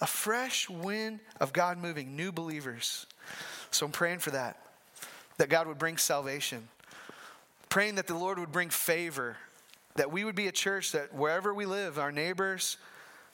A 0.00 0.06
fresh 0.06 0.68
wind 0.68 1.20
of 1.40 1.52
God 1.52 1.76
moving, 1.78 2.16
new 2.16 2.32
believers. 2.32 3.06
So 3.70 3.84
I'm 3.86 3.92
praying 3.92 4.20
for 4.20 4.30
that, 4.30 4.58
that 5.36 5.50
God 5.50 5.66
would 5.66 5.78
bring 5.78 5.98
salvation. 5.98 6.68
Praying 7.68 7.96
that 7.96 8.06
the 8.06 8.14
Lord 8.14 8.38
would 8.38 8.50
bring 8.50 8.70
favor, 8.70 9.36
that 9.96 10.10
we 10.10 10.24
would 10.24 10.34
be 10.34 10.48
a 10.48 10.52
church 10.52 10.92
that 10.92 11.14
wherever 11.14 11.52
we 11.52 11.66
live, 11.66 11.98
our 11.98 12.12
neighbors, 12.12 12.76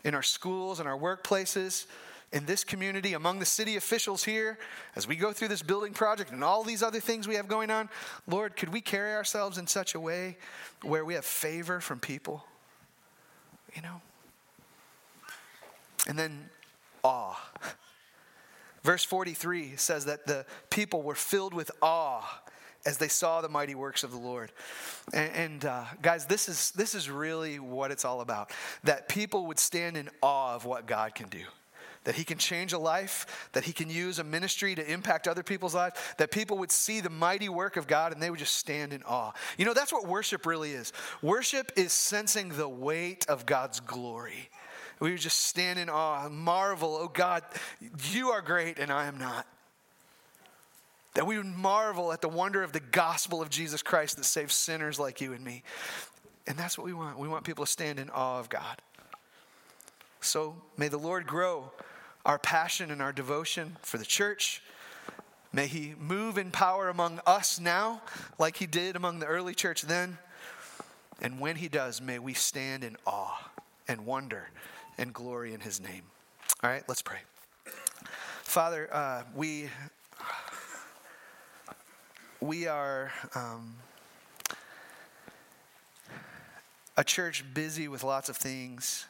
in 0.05 0.15
our 0.15 0.23
schools, 0.23 0.81
in 0.81 0.87
our 0.87 0.99
workplaces, 0.99 1.87
in 2.33 2.45
this 2.45 2.63
community, 2.63 3.15
among 3.15 3.39
the 3.39 3.47
city 3.47 3.77
officials 3.77 4.25
here, 4.25 4.59
as 4.97 5.09
we 5.09 5.17
go 5.17 5.33
through 5.33 5.49
this 5.49 5.63
building 5.63 5.95
project 5.95 6.31
and 6.31 6.45
all 6.45 6.63
these 6.63 6.83
other 6.83 7.01
things 7.01 7.27
we 7.27 7.37
have 7.37 7.49
going 7.49 7.71
on, 7.71 7.89
Lord, 8.27 8.57
could 8.57 8.69
we 8.71 8.81
carry 8.81 9.15
ourselves 9.15 9.57
in 9.57 9.67
such 9.67 9.95
a 9.95 10.01
way 10.01 10.37
where 10.83 11.05
we 11.05 11.15
have 11.15 11.25
favor 11.25 11.81
from 11.81 12.01
people? 12.01 12.45
You 13.75 13.83
know? 13.83 14.01
And 16.07 16.19
then 16.19 16.51
awe. 17.03 17.39
Verse 18.83 19.05
43 19.05 19.77
says 19.77 20.05
that 20.05 20.27
the 20.27 20.45
people 20.71 21.03
were 21.03 21.15
filled 21.15 21.55
with 21.55 21.71
awe 21.83 22.41
as 22.87 22.99
they 22.99 23.09
saw 23.09 23.41
the 23.41 23.49
mighty 23.49 23.75
works 23.75 24.05
of 24.05 24.11
the 24.11 24.19
Lord. 24.19 24.53
And, 25.13 25.33
and 25.35 25.65
uh, 25.65 25.85
guys, 26.03 26.27
this 26.27 26.49
is, 26.49 26.71
this 26.73 26.95
is 26.95 27.11
really 27.11 27.59
what 27.59 27.91
it's 27.91 28.05
all 28.05 28.21
about 28.21 28.53
that 28.85 29.09
people 29.09 29.47
would 29.47 29.59
stand 29.59 29.97
in 29.97 30.09
awe 30.23 30.55
of 30.55 30.65
what 30.65 30.87
God 30.87 31.15
can 31.15 31.29
do 31.29 31.45
that 32.05 32.15
he 32.15 32.25
can 32.25 32.39
change 32.39 32.73
a 32.73 32.79
life, 32.79 33.51
that 33.53 33.65
he 33.65 33.73
can 33.73 33.91
use 33.91 34.19
a 34.19 34.25
ministry 34.25 34.75
to 34.75 34.91
impact 34.91 35.29
other 35.29 35.43
people's 35.43 35.75
lives, 35.75 36.01
that 36.17 36.31
people 36.31 36.57
would 36.57 36.71
see 36.71 37.03
the 37.03 37.11
mighty 37.11 37.51
work 37.51 37.77
of 37.77 37.87
God 37.87 38.15
and 38.15 38.23
they 38.23 38.31
would 38.31 38.39
just 38.39 38.55
stand 38.55 38.95
in 38.95 39.03
awe. 39.03 39.33
You 39.59 39.67
know, 39.67 39.75
that's 39.75 39.93
what 39.93 40.07
worship 40.07 40.47
really 40.47 40.73
is. 40.73 40.95
Worship 41.21 41.71
is 41.77 41.93
sensing 41.93 42.49
the 42.49 42.67
weight 42.67 43.27
of 43.29 43.45
God's 43.45 43.81
glory. 43.81 44.49
We 45.01 45.11
would 45.11 45.21
just 45.21 45.43
stand 45.43 45.79
in 45.79 45.91
awe, 45.91 46.31
marvel, 46.31 46.97
oh 46.99 47.09
God, 47.09 47.43
you 48.11 48.31
are 48.31 48.41
great 48.41 48.79
and 48.79 48.91
I 48.91 49.07
am 49.07 49.19
not. 49.19 49.47
That 51.19 51.27
we 51.27 51.37
would 51.37 51.47
marvel 51.47 52.13
at 52.13 52.21
the 52.21 52.29
wonder 52.29 52.63
of 52.63 52.71
the 52.71 52.79
gospel 52.79 53.43
of 53.43 53.51
Jesus 53.51 53.83
Christ 53.83 54.19
that 54.19 54.25
saves 54.25 54.55
sinners 54.55 55.01
like 55.01 55.21
you 55.21 55.33
and 55.33 55.45
me. 55.45 55.65
And 56.47 56.57
that's 56.57 56.79
what 56.79 56.87
we 56.87 56.93
want. 56.93 57.19
We 57.19 57.27
want 57.27 57.43
people 57.43 57.65
to 57.65 57.71
stand 57.71 57.99
in 57.99 58.09
awe 58.09 58.39
of 58.39 58.49
God. 58.49 58.81
So 60.21 60.55
may 60.77 60.87
the 60.87 60.97
Lord 60.97 61.27
grow 61.27 61.73
our 62.25 62.39
passion 62.39 62.93
and 62.93 63.03
our 63.03 63.13
devotion 63.13 63.79
for 63.83 63.99
the 63.99 64.05
church. 64.05 64.63
May 65.53 65.67
He 65.67 65.95
move 65.99 66.39
in 66.39 66.53
power 66.53 66.89
among 66.89 67.19
us 67.27 67.59
now, 67.59 68.01
like 68.39 68.57
He 68.59 68.67
did 68.67 68.95
among 68.95 69.19
the 69.19 69.27
early 69.27 69.57
church 69.57 69.83
then. 69.83 70.19
And 71.21 71.41
when 71.41 71.57
He 71.57 71.67
does, 71.67 72.01
may 72.01 72.21
we 72.21 72.33
stand 72.33 72.85
in 72.85 72.97
awe 73.05 73.51
and 73.89 74.07
wonder 74.07 74.51
and 74.97 75.13
glory 75.13 75.53
in 75.53 75.59
His 75.59 75.81
name. 75.81 76.03
All 76.63 76.71
right, 76.71 76.85
let's 76.87 77.03
pray. 77.03 77.19
Father, 78.45 78.89
uh, 78.93 79.25
we 79.35 79.69
we 82.41 82.67
are 82.67 83.13
um, 83.35 83.75
a 86.97 87.05
church 87.05 87.45
busy 87.53 87.89
with 87.89 88.05
lots 88.05 88.29
of 88.29 88.37
things, 88.37 89.07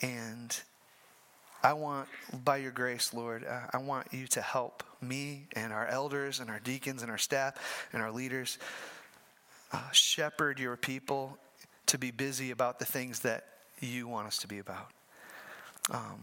and 0.00 0.60
I 1.62 1.72
want, 1.74 2.08
by 2.44 2.58
your 2.58 2.72
grace, 2.72 3.14
Lord, 3.14 3.44
uh, 3.44 3.60
I 3.72 3.78
want 3.78 4.08
you 4.12 4.26
to 4.28 4.42
help 4.42 4.82
me 5.00 5.46
and 5.54 5.72
our 5.72 5.86
elders 5.86 6.40
and 6.40 6.50
our 6.50 6.60
deacons 6.60 7.02
and 7.02 7.10
our 7.10 7.18
staff 7.18 7.88
and 7.92 8.02
our 8.02 8.10
leaders 8.10 8.58
uh, 9.72 9.90
shepherd 9.92 10.58
your 10.58 10.76
people 10.76 11.38
to 11.86 11.98
be 11.98 12.10
busy 12.10 12.50
about 12.50 12.78
the 12.78 12.84
things 12.84 13.20
that 13.20 13.46
you 13.80 14.06
want 14.06 14.26
us 14.26 14.38
to 14.38 14.48
be 14.48 14.58
about. 14.58 14.90
Um, 15.90 16.22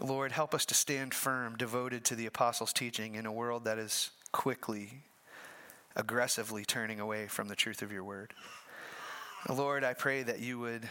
Lord, 0.00 0.32
help 0.32 0.54
us 0.54 0.66
to 0.66 0.74
stand 0.74 1.14
firm, 1.14 1.56
devoted 1.56 2.04
to 2.06 2.16
the 2.16 2.26
apostles' 2.26 2.72
teaching 2.72 3.14
in 3.14 3.26
a 3.26 3.32
world 3.32 3.64
that 3.64 3.78
is 3.78 4.10
quickly, 4.32 5.02
aggressively 5.94 6.64
turning 6.64 6.98
away 6.98 7.28
from 7.28 7.48
the 7.48 7.54
truth 7.54 7.80
of 7.80 7.92
your 7.92 8.02
word. 8.02 8.34
Lord, 9.48 9.84
I 9.84 9.94
pray 9.94 10.22
that 10.24 10.40
you 10.40 10.58
would 10.58 10.88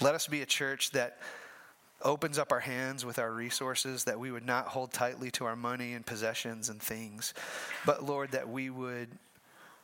let 0.00 0.14
us 0.14 0.26
be 0.26 0.40
a 0.40 0.46
church 0.46 0.92
that 0.92 1.18
opens 2.00 2.38
up 2.38 2.52
our 2.52 2.60
hands 2.60 3.04
with 3.04 3.18
our 3.18 3.30
resources, 3.30 4.04
that 4.04 4.18
we 4.18 4.30
would 4.30 4.46
not 4.46 4.68
hold 4.68 4.92
tightly 4.92 5.30
to 5.32 5.44
our 5.44 5.56
money 5.56 5.92
and 5.92 6.04
possessions 6.04 6.68
and 6.68 6.80
things, 6.80 7.34
but 7.84 8.02
Lord, 8.02 8.32
that 8.32 8.48
we 8.48 8.70
would 8.70 9.08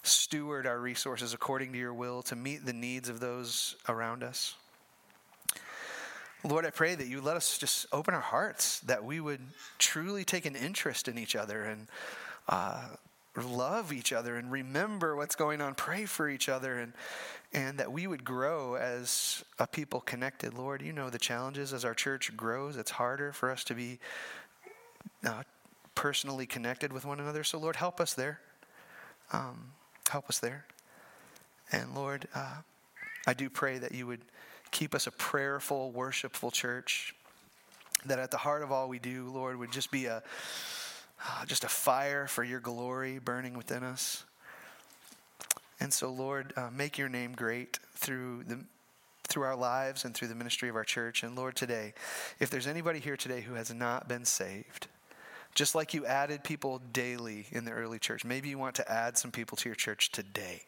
steward 0.03 0.67
our 0.67 0.79
resources 0.79 1.35
according 1.35 1.73
to 1.73 1.79
your 1.79 1.93
will 1.93 2.23
to 2.23 2.37
meet 2.37 2.65
the 2.65 2.73
needs 2.73 3.09
of 3.09 3.21
those 3.21 3.77
around 3.89 4.23
us. 4.23 4.55
Lord, 6.45 6.65
I 6.65 6.71
pray 6.71 6.95
that 6.95 7.07
you 7.07 7.21
let 7.21 7.37
us 7.37 7.59
just 7.59 7.87
open 7.93 8.15
our 8.15 8.21
hearts, 8.21 8.81
that 8.81 9.05
we 9.05 9.21
would 9.21 9.41
truly 9.79 10.25
take 10.25 10.47
an 10.47 10.55
interest 10.55 11.09
in 11.09 11.19
each 11.19 11.35
other 11.35 11.65
and 11.65 11.89
uh, 12.49 12.89
love 13.37 13.93
each 13.93 14.13
other 14.13 14.37
and 14.37 14.51
remember 14.51 15.17
what's 15.17 15.35
going 15.35 15.61
on, 15.61 15.75
pray 15.75 16.05
for 16.05 16.29
each 16.29 16.49
other, 16.49 16.79
and 16.79 16.93
and 17.53 17.79
that 17.79 17.91
we 17.91 18.07
would 18.07 18.25
grow 18.25 18.75
as 18.75 19.43
a 19.59 19.67
people 19.67 20.01
connected. 20.01 20.53
Lord, 20.53 20.83
you 20.83 20.93
know 20.93 21.09
the 21.09 21.19
challenges 21.19 21.73
as 21.73 21.85
our 21.85 21.95
church 21.95 22.37
grows. 22.37 22.77
It's 22.77 22.91
harder 22.91 23.33
for 23.33 23.51
us 23.51 23.65
to 23.65 23.75
be 23.75 23.99
uh, 25.25 25.45
personally 25.95 26.45
connected 26.45 26.93
with 26.93 27.07
one 27.07 27.21
another. 27.21 27.43
So, 27.45 27.59
Lord, 27.59 27.77
help 27.77 28.01
us 28.01 28.13
there. 28.13 28.41
Um, 29.33 29.73
help 30.11 30.29
us 30.29 30.39
there. 30.39 30.67
And, 31.73 31.95
Lord, 31.95 32.29
uh, 32.35 32.57
I 33.27 33.33
do 33.33 33.49
pray 33.49 33.79
that 33.79 33.93
you 33.93 34.07
would 34.07 34.21
keep 34.71 34.95
us 34.95 35.07
a 35.07 35.11
prayerful, 35.11 35.91
worshipful 35.91 36.51
church. 36.51 37.15
That 38.07 38.19
at 38.19 38.31
the 38.31 38.37
heart 38.37 38.63
of 38.63 38.71
all 38.71 38.89
we 38.89 39.01
do, 39.01 39.29
Lord, 39.29 39.59
would 39.59 39.73
just 39.73 39.91
be 39.91 40.07
a 40.07 40.23
uh, 41.27 41.45
just 41.47 41.65
a 41.65 41.69
fire 41.69 42.29
for 42.29 42.45
your 42.45 42.61
glory 42.61 43.19
burning 43.19 43.57
within 43.57 43.83
us. 43.83 44.25
And 45.81 45.93
so, 45.93 46.11
Lord, 46.11 46.53
uh, 46.57 46.71
make 46.73 46.97
your 46.97 47.09
name 47.09 47.33
great 47.35 47.79
through 47.95 48.45
the 48.45 48.61
through 49.29 49.43
our 49.43 49.57
lives 49.57 50.05
and 50.05 50.15
through 50.15 50.29
the 50.29 50.35
ministry 50.35 50.71
of 50.71 50.77
our 50.77 50.85
church. 50.85 51.23
And 51.23 51.37
Lord, 51.37 51.55
today, 51.55 51.93
if 52.41 52.49
there's 52.49 52.67
anybody 52.67 52.99
here 52.99 53.17
today 53.17 53.43
who 53.43 53.55
has 53.55 53.73
not 53.73 54.09
been 54.09 54.25
saved, 54.25 54.89
just 55.55 55.75
like 55.75 55.93
you 55.93 56.07
added 56.07 56.45
people 56.45 56.81
daily 56.93 57.47
in 57.53 57.67
the 57.67 57.73
early 57.73 57.99
church, 57.99 58.25
maybe 58.25 58.49
you 58.49 58.57
want 58.57 58.75
to 58.77 58.91
add 58.91 59.19
some 59.19 59.31
people 59.31 59.57
to 59.59 59.69
your 59.69 59.77
church 59.77 60.11
today. 60.13 60.63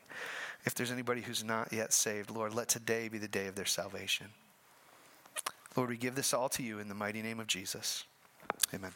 If 0.65 0.75
there's 0.75 0.91
anybody 0.91 1.23
who's 1.23 1.43
not 1.43 1.73
yet 1.73 1.93
saved, 1.93 2.31
Lord, 2.31 2.55
let 2.55 2.69
today 2.69 3.09
be 3.09 3.19
the 3.19 3.29
day 3.29 3.47
of 3.47 3.55
their 3.55 3.65
salvation. 3.65 4.27
Lord, 5.77 5.89
we 5.89 5.97
give 5.97 6.15
this 6.15 6.35
all 6.35 6.49
to 6.51 6.63
you 6.63 6.79
in 6.79 6.89
the 6.89 6.95
mighty 6.95 7.23
name 7.23 7.41
of 7.41 7.47
Jesus. 7.47 8.05
Amen. 8.75 8.93